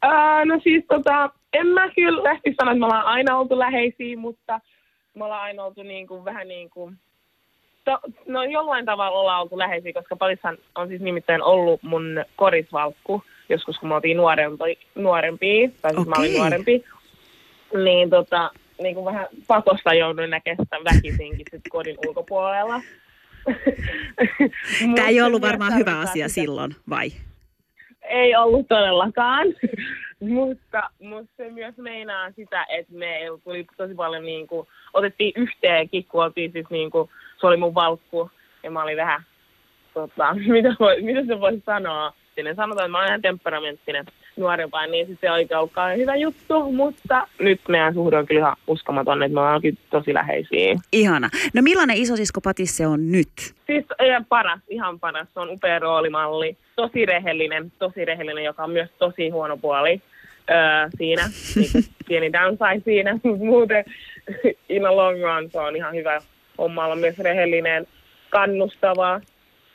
[0.02, 4.16] Ää, no siis tota, en mä kyllä lähtisi sanoa, että me ollaan aina oltu läheisiä,
[4.18, 4.60] mutta
[5.14, 6.98] me ollaan aina oltu niin kuin, vähän niin kuin,
[7.84, 13.22] to, no jollain tavalla ollaan oltu läheisiä, koska Palissan on siis nimittäin ollut mun korisvalkku,
[13.48, 16.84] joskus kun me oltiin nuorempi, nuorempia, tai siis mä olin nuorempi,
[17.84, 18.50] niin tota,
[18.82, 22.80] niin kuin vähän pakosta jouduin näkemään sitä väkisinkin sit kodin ulkopuolella.
[24.96, 27.10] Tämä ei ollut varmaan hyvä asia sitä- silloin, vai?
[28.12, 29.46] ei ollut todellakaan,
[30.20, 36.04] mutta, mutta se myös meinaa sitä, että me tuli tosi paljon niin kuin, otettiin yhteenkin,
[36.04, 37.10] kun oltiin siis niin kuin,
[37.42, 38.30] se oli mun valkku
[38.62, 39.22] ja mä olin vähän,
[39.94, 44.04] tota, mitä, voi, mitä se voisi sanoa, sinne sanotaan, että mä olen ihan temperamenttinen
[44.36, 49.22] nuorempaan, niin se oikein ollutkaan hyvä juttu, mutta nyt meidän suhde on kyllä ihan uskomaton,
[49.22, 50.74] että me ollaan kyllä tosi läheisiä.
[50.92, 51.30] Ihana.
[51.54, 53.28] No millainen isosisko Patis se on nyt?
[53.66, 55.28] Siis ja paras, ihan paras.
[55.34, 56.56] Se on upea roolimalli.
[56.76, 60.02] Tosi rehellinen, tosi rehellinen, joka on myös tosi huono puoli
[60.50, 60.56] öö,
[60.98, 61.22] siinä.
[61.56, 63.18] Niin pieni downside siinä.
[63.38, 63.84] Muuten
[64.68, 66.20] in a long run se on ihan hyvä
[66.62, 67.86] homma olla myös rehellinen,
[68.30, 69.20] kannustava,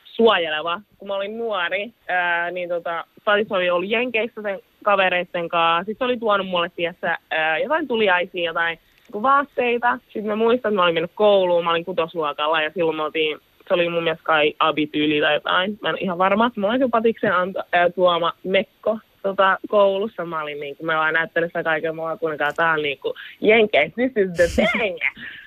[0.03, 0.81] suojeleva.
[0.97, 5.85] Kun mä olin nuori, ää, niin tota, Patis oli ollut Jenkeissä sen kavereitten kanssa.
[5.85, 9.99] Sitten oli tuonut mulle tiessä ää, jotain tuliaisia, jotain niinku vaatteita.
[10.05, 13.37] Sitten mä muistan, että mä olin mennyt kouluun, mä olin kutosluokalla ja silloin me oltiin,
[13.67, 15.79] se oli mun mielestä kai abityyli tai jotain.
[15.81, 16.51] Mä en ihan varma.
[16.55, 20.25] Mä olin patiksen anta, ää, tuoma mekko tota, koulussa.
[20.25, 24.11] Mä olin niinku, mä vaan näyttelin sitä kaiken mua, kuinka tää on niinku, jenkeissä, this
[24.17, 24.97] is the thing.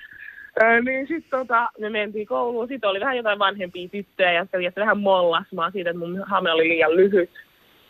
[0.83, 2.67] Niin sitten tota, me mentiin kouluun.
[2.67, 6.69] Sitten oli vähän jotain vanhempia tyttöjä, jotka oli vähän mollasmaa siitä, että mun hame oli
[6.69, 7.29] liian lyhyt.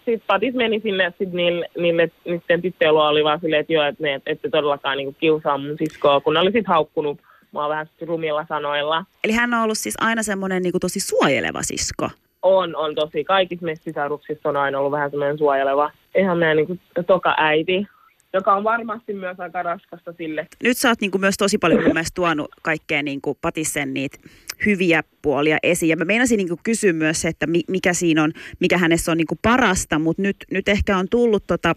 [0.06, 3.74] Sitten Patis meni sinne, että sit niille, niille niiden tyttöjen luo oli vaan silleen, että
[3.74, 7.20] joo, että ne ette todellakaan niinku kiusaa mun siskoa, kun ne oli sitten haukkunut
[7.52, 9.06] mua vähän rumilla sanoilla.
[9.24, 12.10] Eli hän on ollut siis aina semmoinen niin tosi suojeleva sisko.
[12.42, 13.24] On, on tosi.
[13.24, 15.92] Kaikissa meissä sisaruksissa on aina ollut vähän semmoinen suojeleva.
[16.16, 17.88] Ihan meidän niinku toka äiti,
[18.34, 20.48] joka on varmasti myös aika raskasta sille.
[20.64, 23.94] Nyt sä oot niin kuin myös tosi paljon mun mielestä tuonut kaikkea niin kuin Patisen
[23.94, 24.18] niitä
[24.66, 25.90] hyviä puolia esiin.
[25.90, 29.12] Ja mä meinasin niin kuin kysyä myös se, että mi- mikä siinä on, mikä hänessä
[29.12, 31.76] on niin kuin parasta, mutta nyt, nyt ehkä on tullut tota,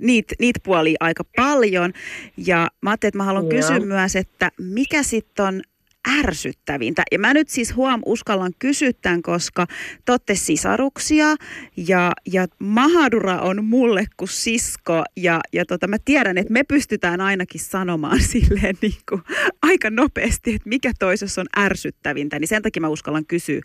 [0.00, 1.92] niitä niit puolia aika paljon.
[2.36, 3.50] Ja mä ajattelin, että mä haluan Joo.
[3.50, 5.62] kysyä myös, että mikä sitten on
[6.18, 7.02] ärsyttävintä.
[7.12, 9.66] Ja mä nyt siis huom uskallan kysyä tämän, koska
[10.04, 11.26] te olette sisaruksia
[11.76, 17.20] ja, ja Mahadura on mulle kuin sisko ja, ja tota, mä tiedän, että me pystytään
[17.20, 19.22] ainakin sanomaan silleen niin kuin
[19.62, 22.38] aika nopeasti, että mikä toisessa on ärsyttävintä.
[22.38, 23.60] Niin sen takia mä uskallan kysyä,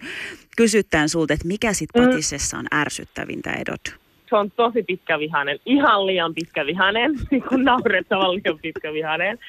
[0.89, 2.09] tämän sulta, että mikä sitten Mm.
[2.09, 3.81] patisessa on ärsyttävintä, Edot?
[4.29, 9.39] Se on tosi pitkävihainen, ihan liian pitkävihainen, niin kuin naurettavan liian pitkävihainen.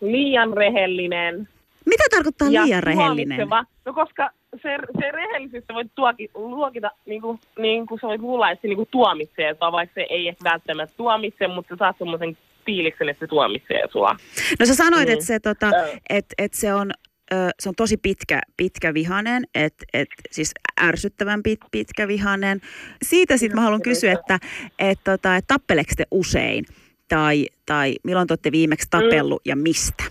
[0.00, 1.48] Liian rehellinen,
[1.88, 3.48] Mitä tarkoittaa ja liian rehellinen?
[3.84, 4.30] No koska
[4.62, 8.62] se, se rehellisyys sä voit tuoki, luokita, niin kuin, niin kuin sä voit luulla, että
[8.62, 12.36] se niin kuin tuomitsee, että vaikka se ei ehkä välttämättä tuomitse, mutta sä saat semmoisen
[12.66, 14.16] fiiliksen, että se tuomitsee sua.
[14.60, 15.12] No sä sanoit, Mm.
[15.12, 15.70] että se, tota,
[16.10, 16.90] et, et se, on,
[17.60, 22.60] se on tosi pitkä, pitkä vihanen, että et, siis ärsyttävän pit, pitkä vihanen.
[23.02, 24.38] Siitä sitten mä haluan kysyä, että
[24.78, 26.64] et, tota, et tappeleeko te usein?
[27.08, 30.04] Tai, tai milloin te olette viimeksi tapellut ja mistä?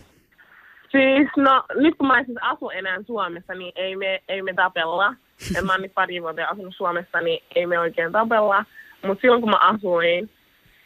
[0.97, 4.53] Siis no, nyt kun mä en siis asu enää Suomessa, niin ei me, ei me
[4.53, 5.13] tapella.
[5.55, 8.65] Ja mä oon nyt pari vuotta asunut Suomessa, niin ei me oikein tapella.
[9.05, 10.29] Mutta silloin kun mä asuin,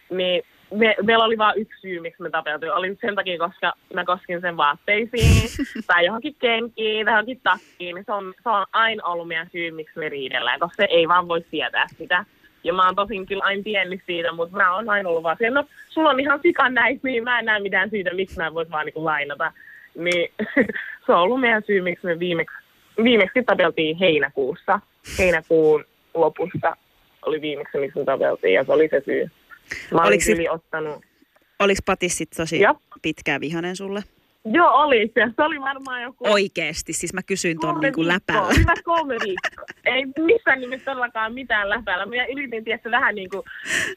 [0.09, 0.43] niin
[0.73, 2.73] me, meillä oli vain yksi syy, miksi me tapeltiin.
[2.73, 5.49] Oli sen takia, koska mä koskin sen vaatteisiin
[5.87, 7.95] tai johonkin kenkiin tai johonkin takkiin.
[7.95, 11.07] Niin se, on, se on aina ollut meidän syy, miksi me riidellään, koska se ei
[11.07, 12.25] vaan voi sietää sitä.
[12.63, 15.61] Ja mä oon tosin kyllä aina tiennyt siitä, mutta mä oon aina ollut vaan siellä,
[15.61, 18.53] no sulla on ihan sikan näistä, niin mä en näe mitään syytä, miksi mä en
[18.53, 19.51] vois vaan niinku lainata.
[19.95, 20.33] Niin
[21.05, 22.55] se on ollut meidän syy, miksi me viimeksi,
[23.03, 24.79] viimeksi tapeltiin heinäkuussa.
[25.19, 26.77] Heinäkuun lopussa
[27.25, 29.31] oli viimeksi, miksi me tapeltiin ja se oli se syy.
[29.93, 31.03] Mä olin yli ottanut.
[31.59, 32.75] Oliko Patis sit tosi Joo.
[33.01, 34.03] pitkää vihanen sulle?
[34.45, 35.21] Joo, oli se.
[35.35, 36.25] Se oli varmaan joku...
[36.29, 38.53] Oikeesti, siis mä kysyin ton kolme niin kuin läpällä.
[38.59, 39.65] Hyvä kolme viikkoa.
[39.85, 42.05] Ei missään nimessä todellakaan mitään läpällä.
[42.05, 43.43] Mä yritin tietysti vähän niin kuin,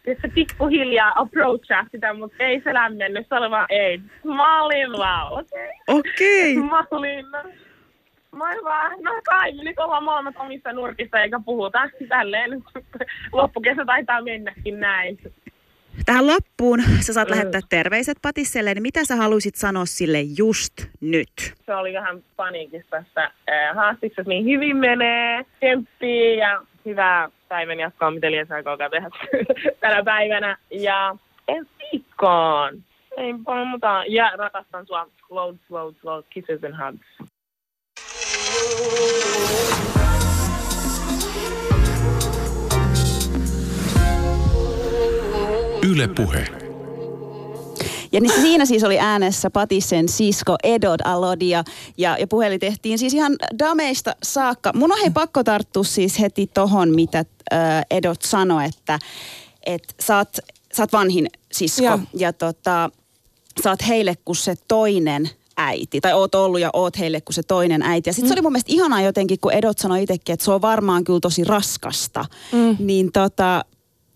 [0.03, 3.27] tietysti pikkuhiljaa approachaa sitä, mutta ei se lämmennyt.
[3.29, 4.01] Se oli vaan ei.
[4.25, 5.71] Mä olin vaan, okei.
[5.89, 6.59] Okei.
[6.59, 6.71] Okay.
[6.71, 7.43] Mä olin, no,
[8.37, 12.51] mä olin vaan, no kai, me nyt ollaan molemmat omissa nurkissa eikä puhuta tälleen.
[13.33, 15.19] Loppukesä taitaa mennäkin näin.
[16.07, 17.31] Tähän loppuun sä saat Mm.
[17.35, 21.29] lähettää terveiset Patisselle, niin mitä sä haluaisit sanoa sille just nyt?
[21.67, 28.11] se oli vähän paniikissa tästä ää, haastiksesta, niin hyvin menee, temppii ja hyvää päivän jatkoa,
[28.11, 29.11] mitä liian aikaa tehdä
[29.81, 30.57] tänä päivänä.
[30.71, 31.17] Ja
[31.49, 32.83] ensi viikkoon.
[33.17, 34.05] Ei paljon muuta.
[34.09, 35.07] Ja rakastan sua.
[35.31, 36.27] Loads, loads, loads.
[36.31, 37.31] Kisses and hugs.
[45.95, 46.47] Yle Puhe.
[48.13, 51.65] Ja niin siinä siis oli äänessä Patisen sisko Edod Alodia
[51.99, 54.73] ja, ja puhelin tehtiin siis ihan dameista saakka.
[54.75, 58.99] Mun on hei pakko tarttua siis heti tohon, mitä äh, Edot sanoi, että
[59.67, 60.37] et sä, oot,
[60.73, 61.99] sä oot vanhin sisko Joo.
[62.15, 62.91] ja tota,
[63.63, 67.43] sä oot heille kuin se toinen äiti, tai oot ollut ja oot heille kuin se
[67.43, 68.09] toinen äiti.
[68.09, 70.63] Ja sitten se oli mun mielestä ihanaa jotenkin, kun Edot sanoi itsekin, että se on
[70.63, 72.25] varmaan kyllä tosi raskasta.
[72.53, 72.77] Mm.
[72.79, 73.65] Niin tota,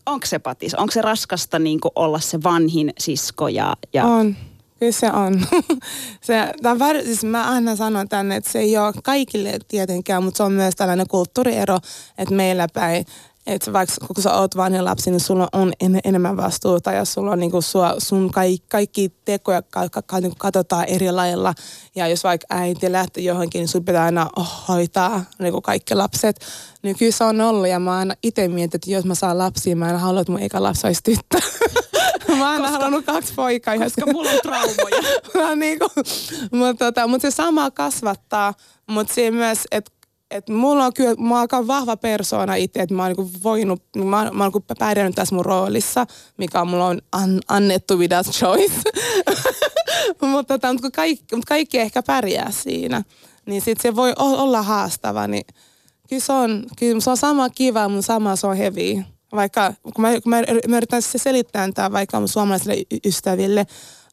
[0.09, 4.37] onko se patis, onko se raskasta niin olla se vanhin sisko ja, ja On.
[4.79, 5.47] Kyllä se on.
[6.21, 10.43] se, väri, siis mä aina sanon tänne, että se ei ole kaikille tietenkään, mutta se
[10.43, 11.79] on myös tällainen kulttuuriero,
[12.19, 13.07] että meillä päin,
[13.49, 17.30] että vaikka kun sä oot vanhin lapsi, niin sulla on en, enemmän vastuuta ja sulla
[17.30, 21.55] on niinku sua, sun kaikki, kaikki tekoja ka, ka, ka, niinku katsotaan eri lailla.
[21.94, 24.30] Ja jos vaikka äiti lähtee johonkin, niin sun pitää aina
[24.68, 26.40] hoitaa niinku kaikki lapset.
[26.82, 29.76] Niin kyllä se on ollut ja mä aina itse mietin, että jos mä saan lapsia,
[29.76, 31.38] mä en halua, että mun eikä lapsi olisi tyttö.
[32.28, 33.78] mä oon aina halunnut kaksi poikaa.
[33.78, 35.03] Koska mulla on traumoja.
[35.34, 35.90] Mä niinku,
[36.51, 38.55] mutta tota, mut se sama kasvattaa,
[38.86, 39.90] mutta se myös, että
[40.31, 43.83] et mulla on kyllä, mä oon aika vahva persona itse, että mä oon niinku voinut,
[43.97, 46.07] mä, oon- mä oon niinku pärjännyt tässä mun roolissa,
[46.37, 48.74] mikä mulla on an, annettu without choice.
[50.20, 53.03] mutta, tota, kun kaikki, mutta kaikki ehkä pärjää siinä,
[53.47, 55.45] niin sit se voi olla haastava, niin
[56.09, 59.03] kyllä se on, kyllä se on sama kiva, mutta sama se on heavy.
[59.33, 62.76] Vaikka kun mä, kun mä, mä yritän se selittää tämä vaikka mun suomalaisille
[63.07, 63.66] ystäville,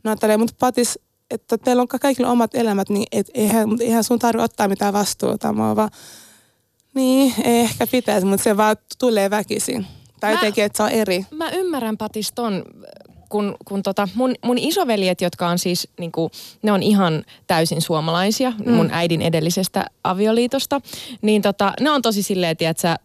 [0.04, 1.00] no ajattelee, mutta Patis,
[1.32, 4.94] että teillä on ka- kaikilla omat elämät, niin et, eihän, eihän sun tarvitse ottaa mitään
[4.94, 5.54] vastuuta.
[5.54, 5.90] Mä vaan,
[6.94, 9.86] niin, ei ehkä pitäisi, mutta se vaan tulee väkisin.
[10.20, 11.26] Tai Mä- jotenkin, että se on eri.
[11.32, 12.64] Mä ymmärrän Patis ton,
[13.30, 18.54] kun, kun tota, mun, mun isoveljet, jotka on siis, niinku, ne on ihan täysin suomalaisia
[18.66, 18.74] mm.
[18.74, 20.82] mun äidin edellisestä avioliitosta,
[21.22, 22.96] niin tota, ne on tosi silleen, tiedätkö,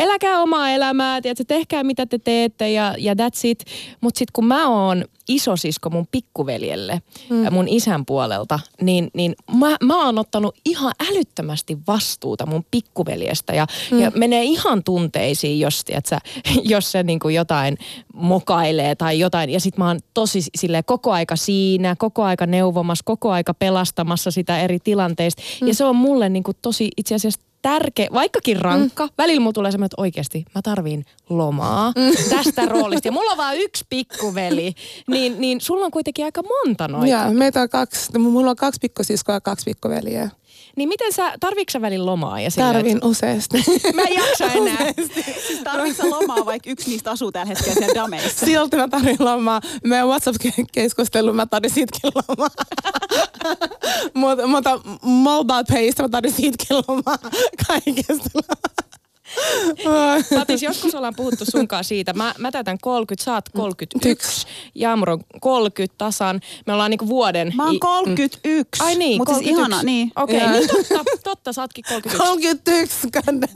[0.00, 3.64] eläkää omaa elämää, tiedätkö, tehkää mitä te teette ja, ja that's it.
[4.00, 7.46] Mutta sitten kun mä oon isosisko mun pikkuveljelle mm.
[7.50, 13.66] mun isän puolelta, niin, niin mä, mä oon ottanut ihan älyttömästi vastuuta mun pikkuveljestä ja,
[13.90, 14.00] mm.
[14.00, 16.18] ja menee ihan tunteisiin, jos, tiedätkö,
[16.74, 17.78] jos se niinku jotain
[18.14, 19.50] mokailee tai jotain.
[19.50, 24.30] Ja sit mä oon tosi sille koko aika siinä, koko aika neuvomassa, koko aika pelastamassa
[24.30, 25.42] sitä eri tilanteista.
[25.60, 25.68] Mm.
[25.68, 29.12] Ja se on mulle niinku tosi itse asiassa tärkeä, vaikkakin rankka, mm.
[29.18, 32.12] välillä mulla tulee semmoinen, että oikeasti mä tarviin lomaa mm.
[32.36, 33.08] tästä roolista.
[33.08, 34.74] Ja mulla on vaan yksi pikkuveli,
[35.06, 37.06] niin, niin sulla on kuitenkin aika monta noita.
[37.06, 40.30] Joo, meitä on kaksi, mulla on kaksi pikkosiskoa ja kaksi pikkuveliä.
[40.80, 42.40] Niin miten sä, tarviiko sä välillä lomaa?
[42.40, 43.58] Ja silleen, Tarvin useasti.
[43.76, 44.92] että Mä en jaksa enää.
[45.46, 48.46] Siis tarvitsetko lomaa, vaikka yksi niistä asuu tällä hetkellä siellä dameissa?
[48.46, 49.60] Silti mä tarvin lomaa.
[49.84, 52.50] Meidän WhatsApp-keskustelu mä tarvin siitäkin lomaa.
[54.14, 57.18] mutta, mutta mobile paste mä tarvin siitäkin lomaa
[57.66, 58.40] kaikesta.
[60.34, 62.12] Patis, joskus ollaan puhuttu sunkaan siitä.
[62.12, 64.46] Mä, mä täytän 30, sä oot 31.
[64.74, 66.40] Jaamur on 30 tasan.
[66.66, 67.52] Me ollaan niinku vuoden...
[67.56, 68.82] Mä oon 31.
[68.82, 69.60] Ai niin, Mutta siis 31.
[69.60, 70.12] ihana, niin.
[70.16, 72.18] Okei, okay, niin totta, totta, sä ootkin 31.
[72.28, 73.48] 31 kanne.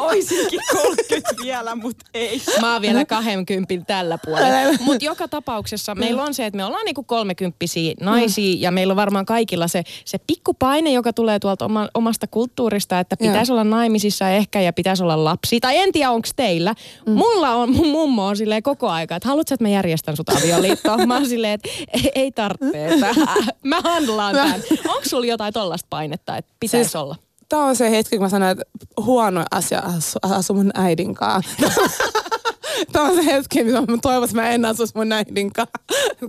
[0.00, 2.42] Oisinkin 30 vielä, mutta ei.
[2.60, 4.78] Mä oon vielä 20 tällä puolella.
[4.80, 8.96] Mutta joka tapauksessa meillä on se, että me ollaan niinku kolmekymppisiä naisia ja meillä on
[8.96, 14.30] varmaan kaikilla se, se pikkupaine, joka tulee tuolta oma, omasta kulttuurista, että pitäisi olla naimisissa
[14.30, 15.60] ehkä ja pitäisi olla lapsi.
[15.60, 16.74] Tai en tiedä, onko teillä.
[17.06, 17.12] Mm.
[17.12, 21.08] Mulla on, mun mummo on silleen koko aika, että haluatko, että mä järjestän sut avioliittoon?
[21.08, 22.88] Mä oon silleen, että ei, ei tarvitse.
[23.64, 24.62] Mä handlaan tämän.
[24.88, 27.16] Onko sulla jotain tollasta painetta, että pitäisi Siis- olla?
[27.48, 28.64] Tämä on se hetki, kun mä sanoin, että
[29.04, 31.52] huono asia asu, asu mun äidin kanssa.
[32.92, 35.52] Tämä on se hetki, mitä mä toivon, että mä en asuisi mun äidin.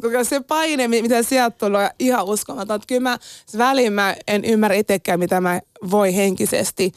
[0.02, 2.80] Koska se paine, mi- mitä sieltä tulee, ihan uskomaton.
[2.88, 5.62] Kyllä mä, siis väliin mä en ymmärrä itsekään, mitä mä
[5.92, 6.92] voi henkisesti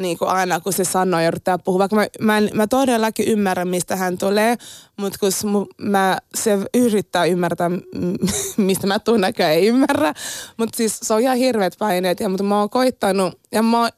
[0.00, 1.78] niin kuin aina kun se sanoo ja yrittää puhua.
[1.78, 4.56] Vaikka mä, mä, en- mä todellakin ymmärrän, mistä hän tulee,
[4.96, 7.70] mutta kun mä, se yrittää ymmärtää,
[8.56, 10.14] mistä mä tuun näköjään ei ymmärrä.
[10.56, 13.90] Mutta siis se on ihan hirveät paineet, ja, mutta mä oon koittanut, ja mä oon,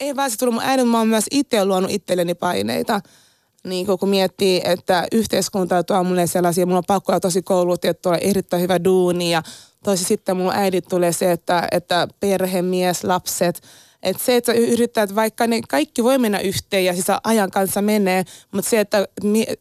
[0.00, 3.00] ei vaan se tullut mun äidin, mä oon myös itse luonut itselleni paineita.
[3.64, 8.08] Niin kun kun miettii, että yhteiskunta tuo mulle sellaisia, mulla on pakko olla tosi koulutettu,
[8.08, 9.42] olla erittäin hyvä duuni ja
[9.84, 13.62] tosi sitten mun äidit tulee se, että, että perhe, mies, lapset,
[14.02, 17.82] että se, että yrittää, että vaikka ne kaikki voi mennä yhteen ja siis ajan kanssa
[17.82, 19.08] menee, mutta se, että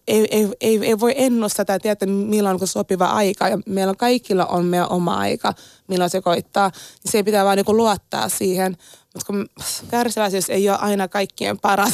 [0.07, 3.49] ei, ei, ei, ei voi ennustaa tai tietää, milloin on sopiva aika.
[3.49, 5.53] Ja meillä on kaikilla on meidän oma aika,
[5.87, 6.71] milloin se koittaa.
[7.03, 8.77] Niin se pitää vaan niinku luottaa siihen.
[9.13, 9.45] Mutta kun
[9.89, 11.93] kärsiväisyys ei ole aina kaikkien paras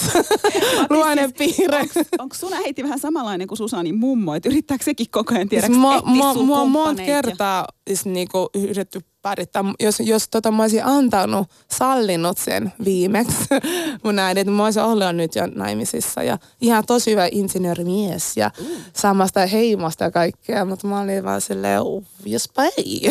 [0.89, 1.85] luonne piirre.
[2.19, 5.79] Onko sun äiti vähän samanlainen kuin Susanin mummo, että yrittääkö sekin koko ajan tiedä, Siis
[5.79, 9.63] mua, mua, mua on monta kumppaneita ja- kertaa siis niinku yritetty parittää.
[9.79, 13.37] Jos, jos tota mä olisin antanut, sallinut sen viimeksi
[14.03, 16.23] mun äidin, että mä olisin ollut jo nyt jo naimisissa.
[16.23, 18.51] Ja ihan tosi hyvä insinöörimies ja
[18.93, 20.65] samasta heimosta ja kaikkea.
[20.65, 23.01] Mutta mä olin vaan silleen, "Oh, jospa ei.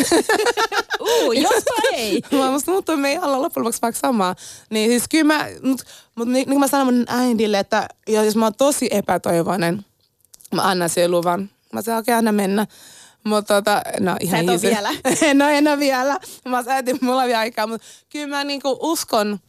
[0.99, 2.21] Uu, jospa ei.
[2.39, 4.35] mä musta että me ei olla loppujen lopuksi vaikka samaa.
[4.69, 5.81] Niin siis kyllä mä, mut,
[6.15, 9.85] mut niin, niin mä sanon mun äidille, että jos mä oon tosi epätoivoinen,
[10.55, 11.49] mä annan sen luvan.
[11.73, 12.67] Mä sanon, okei, anna mennä.
[13.23, 14.89] Mutta tota, no ihan Sä et vielä.
[15.33, 16.17] no en ole vielä.
[16.49, 19.39] Mä säätin, mulla on vielä aikaa, mutta kyllä mä niinku uskon,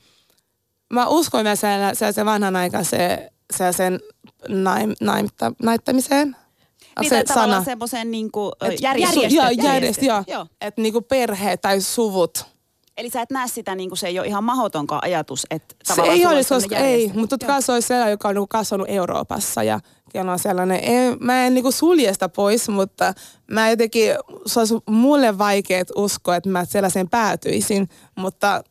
[0.92, 4.00] mä uskon vielä sellaisen, vanhan aikaisen sellaisen
[4.48, 6.28] naim, naimta, naittamiseen.
[6.28, 7.64] Onko Niin, se tavallaan sana?
[7.64, 9.34] semmoisen niinku, ö, Et- järjestetty.
[9.34, 10.24] Joo, järjestetty, joo.
[10.26, 10.46] Joo.
[10.60, 12.44] Että niinku perhe tai suvut.
[12.96, 16.02] Eli sä et näe sitä, niin kuin se ei ole ihan mahdotonkaan ajatus, että Se
[16.02, 19.62] ei olisi, koska ei, mutta totta kai se olisi sellainen, joka on niinku kasvanut Euroopassa
[19.62, 19.80] ja
[20.14, 23.14] on sellainen, ei, mä en niinku sulje sitä pois, mutta
[23.50, 24.10] mä jotenkin,
[24.46, 28.64] se olisi mulle vaikea uskoa, että mä sellaiseen päätyisin, mutta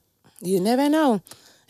[0.47, 1.17] you never know.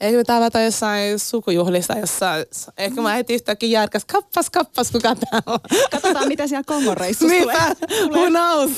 [0.03, 2.31] Ehkä me tavataan jossain sukujuhlissa, jossa
[2.77, 5.59] ehkä mä heti yhtäkkiä järkäs, kappas, kappas, kuka täällä on.
[5.91, 7.55] Katsotaan, mitä siellä Kongon reissussa tulee.
[7.55, 8.71] Niinpä, who knows?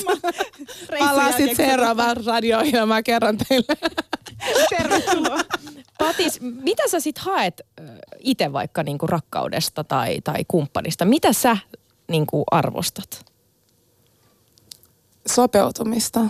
[0.90, 3.76] Reissun Palaa jälkeen sitten seuraavaan radio-ohjelmaan, kerron teille.
[4.68, 5.36] Tervetuloa.
[5.38, 7.60] Pat, Patis, mitä sä sit haet
[8.18, 11.04] itse vaikka niinku rakkaudesta tai, tai kumppanista?
[11.04, 11.56] Mitä sä
[12.08, 13.26] niinku arvostat?
[15.26, 16.20] Sopeutumista.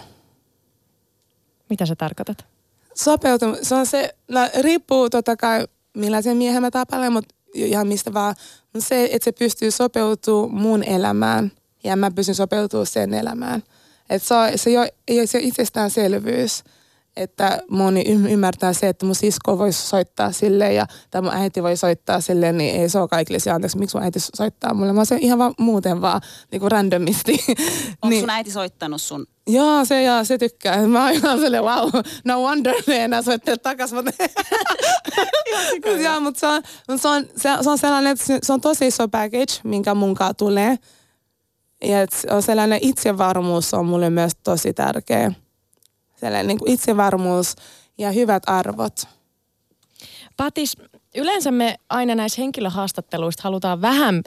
[1.71, 2.56] Mitä sä tarkoitat?
[2.97, 5.67] Sopeutumista, se on se, no, riippuu totta kai
[5.97, 8.35] millaisen miehen mä tapailen, mutta ihan mistä vaan.
[8.73, 11.53] Mutta se, että se pystyy sopeutumaan mun elämään
[11.85, 13.63] ja mä pystyn sopeutumaan sen elämään.
[14.11, 16.65] Että se, on, se ei ole, ei ole se itsestäänselvyys
[17.17, 21.77] että moni ymmärtää se, että mun sisko voisi soittaa sille ja tai mun äiti voi
[21.77, 24.93] soittaa sille, niin ei se ole kaikille se anteeksi, miksi mun äiti soittaa mulle.
[24.93, 26.21] Mä se ihan vaan muuten vaan
[26.53, 27.33] niin kuin randomisti.
[28.03, 28.21] Onko niin.
[28.21, 29.27] sun äiti soittanut sun?
[29.47, 30.87] Joo, se, ja se tykkää.
[30.87, 31.91] Mä oon ihan silleen, wow,
[32.25, 33.93] no wonder ne enää soittelee takas.
[33.93, 34.11] Mutta
[36.03, 36.63] Joo, mutta se on,
[36.99, 40.79] se, on, se, on sellainen, että se on tosi iso package, minkä munkaan tulee.
[41.85, 41.97] Ja
[42.31, 45.33] on sellainen itsevarmuus on mulle myös tosi tärkeä
[46.17, 47.57] sellainen niin kuin itsevarmuus
[47.99, 49.09] ja hyvät arvot.
[50.37, 50.77] Patis,
[51.15, 54.23] yleensä me aina näissä henkilöhaastatteluista halutaan vähän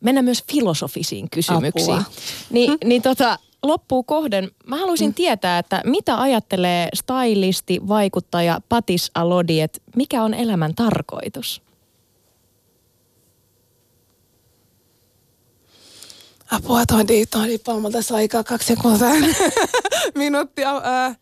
[0.00, 1.98] mennä myös filosofisiin kysymyksiin.
[1.98, 2.12] Apua.
[2.50, 2.88] Ni, hm?
[2.88, 4.50] niin tota, loppuu kohden.
[4.66, 5.14] Mä haluaisin hm.
[5.14, 11.62] tietää, että mitä ajattelee stylisti, vaikuttaja Patis Alodi, että mikä on elämän tarkoitus?
[16.50, 19.08] Apua, toi, toi riippuu multa tässä aikaa kaksi sekuntia.
[20.14, 20.76] Minuuttia.
[20.76, 21.18] Äh,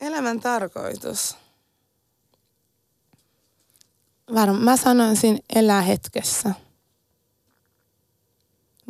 [0.00, 1.36] elämän tarkoitus.
[4.34, 6.54] Varmaan mä sanoisin elää hetkessä.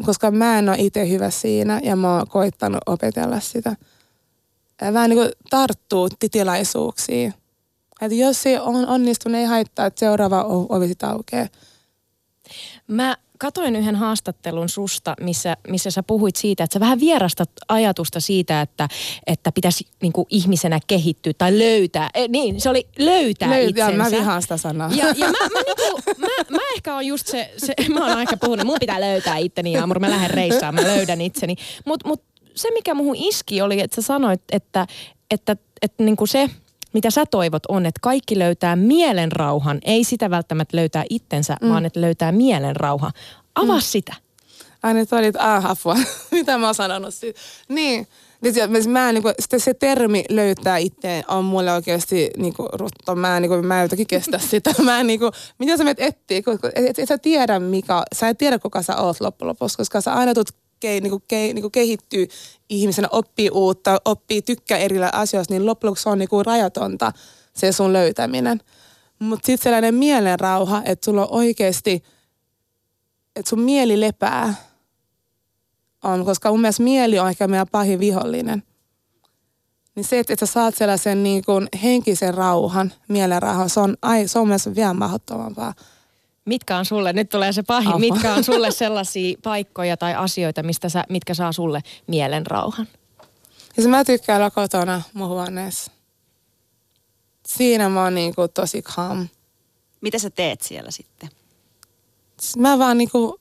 [0.07, 3.77] Koska mä en ole itse hyvä siinä ja mä oon koittanut opetella sitä.
[4.93, 7.35] Vähän niin kuin tarttuu tilaisuuksiin.
[8.01, 11.47] Että jos se on onnistunut, ei haittaa, että seuraava ovi sitten aukeaa.
[12.87, 18.21] Mä katoin yhden haastattelun susta, missä, missä sä puhuit siitä, että sä vähän vierastat ajatusta
[18.21, 18.89] siitä, että,
[19.27, 22.11] että pitäisi niin kuin ihmisenä kehittyä tai löytää.
[22.15, 23.97] E, niin, se oli löytää Löy- itsensä.
[23.97, 24.91] mä vihaan sitä sanaa.
[24.95, 28.37] Ja, ja mä, mä, niinku, mä, mä ehkä on just se, se mä oon aika
[28.37, 31.57] puhunut, mun pitää löytää itteni ja mä lähden reissaan, mä löydän itseni.
[31.85, 32.23] Mutta mut
[32.55, 34.87] se, mikä muhun iski, oli, että sä sanoit, että,
[35.31, 36.51] että, että, että niin kuin se,
[36.93, 41.69] mitä sä toivot on, että kaikki löytää mielenrauhan, ei sitä välttämättä löytää itsensä, mm.
[41.69, 43.11] vaan että löytää mielenrauha.
[43.55, 43.83] Avaa mm.
[43.83, 44.15] sitä.
[44.83, 45.97] Ai nyt olit, ah, apua.
[46.33, 47.41] mitä mä oon sanonut siitä.
[47.69, 48.07] Niin,
[48.43, 53.15] niin mä, niin kuin, se termi löytää itse on mulle oikeasti niin kuin, rutto.
[53.15, 54.75] Mä, niin kuin, mä en jotenkin kestä sitä.
[54.83, 56.39] Mä, niin kuin, mitä sä menet etsiä?
[56.39, 60.01] Et, et, et, sä tiedä, mikä, sä et tiedä, kuka sä oot loppujen lopuksi, koska
[60.01, 62.29] sä aina tulet ke, niin kuin, ke, niin kuin kehittyy
[62.69, 67.13] ihmisenä, oppii uutta, oppii tykkää erillä asioista, niin loppujen lopuksi on niin kuin rajatonta
[67.55, 68.61] se sun löytäminen.
[69.19, 72.05] Mutta sitten sellainen mielenrauha, että sulla on oikeasti,
[73.37, 74.55] että sun mieli lepää
[76.05, 78.63] on, koska mun mielestä mieli on ehkä meidän pahin vihollinen.
[79.95, 84.29] Niin se, että, että sä saat sellaisen niin kuin henkisen rauhan, mielenrauhan, se on, ai,
[84.29, 85.75] se on mielestäni vielä mahdottomampaa.
[86.51, 87.99] Mitkä on sulle, nyt tulee se pahin, Apua.
[87.99, 92.89] mitkä on sulle sellaisia paikkoja tai asioita, mistä sä, mitkä saa sulle mielen rauhan?
[93.77, 95.93] Ja mä tykkään olla kotona mun huoneessa.
[97.47, 99.29] Siinä mä oon niinku tosi calm.
[100.01, 101.29] Mitä sä teet siellä sitten?
[102.59, 103.41] Mä vaan niinku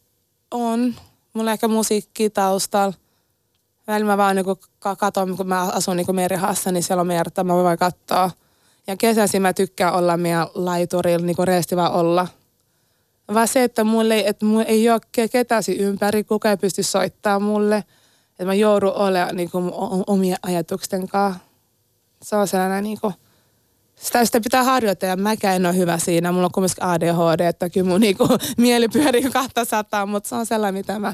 [0.51, 0.95] on.
[1.33, 2.93] Mulla on ehkä musiikki taustalla.
[3.87, 4.59] Välillä mä vaan niinku
[4.97, 8.31] katon, kun mä asun niinku merihassa, niin siellä on merta, mä voin katsoa.
[8.87, 12.27] Ja kesäisin mä tykkään olla meidän laiturilla, niinku reesti vaan olla–
[13.33, 17.43] vaan se, että mulle ei, että mulle ei ole ketäsi ympäri, kuka ei pysty soittamaan
[17.43, 17.83] mulle.
[18.31, 19.71] Että mä joudun olemaan niin kuin,
[20.07, 21.39] omien ajatusten kanssa.
[22.21, 23.13] Se on sellainen niin kuin,
[23.95, 26.31] sitä, sitä pitää harjoittaa ja mäkään en ole hyvä siinä.
[26.31, 30.45] Mulla on kumminkin ADHD, että kyllä mun niin kuin, mieli pyörii 200, mutta se on
[30.45, 31.13] sellainen, mitä mä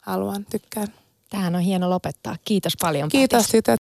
[0.00, 0.88] haluan, tykkään.
[1.30, 2.36] Tähän on hieno lopettaa.
[2.44, 3.08] Kiitos paljon.
[3.08, 3.76] Kiitos sitä.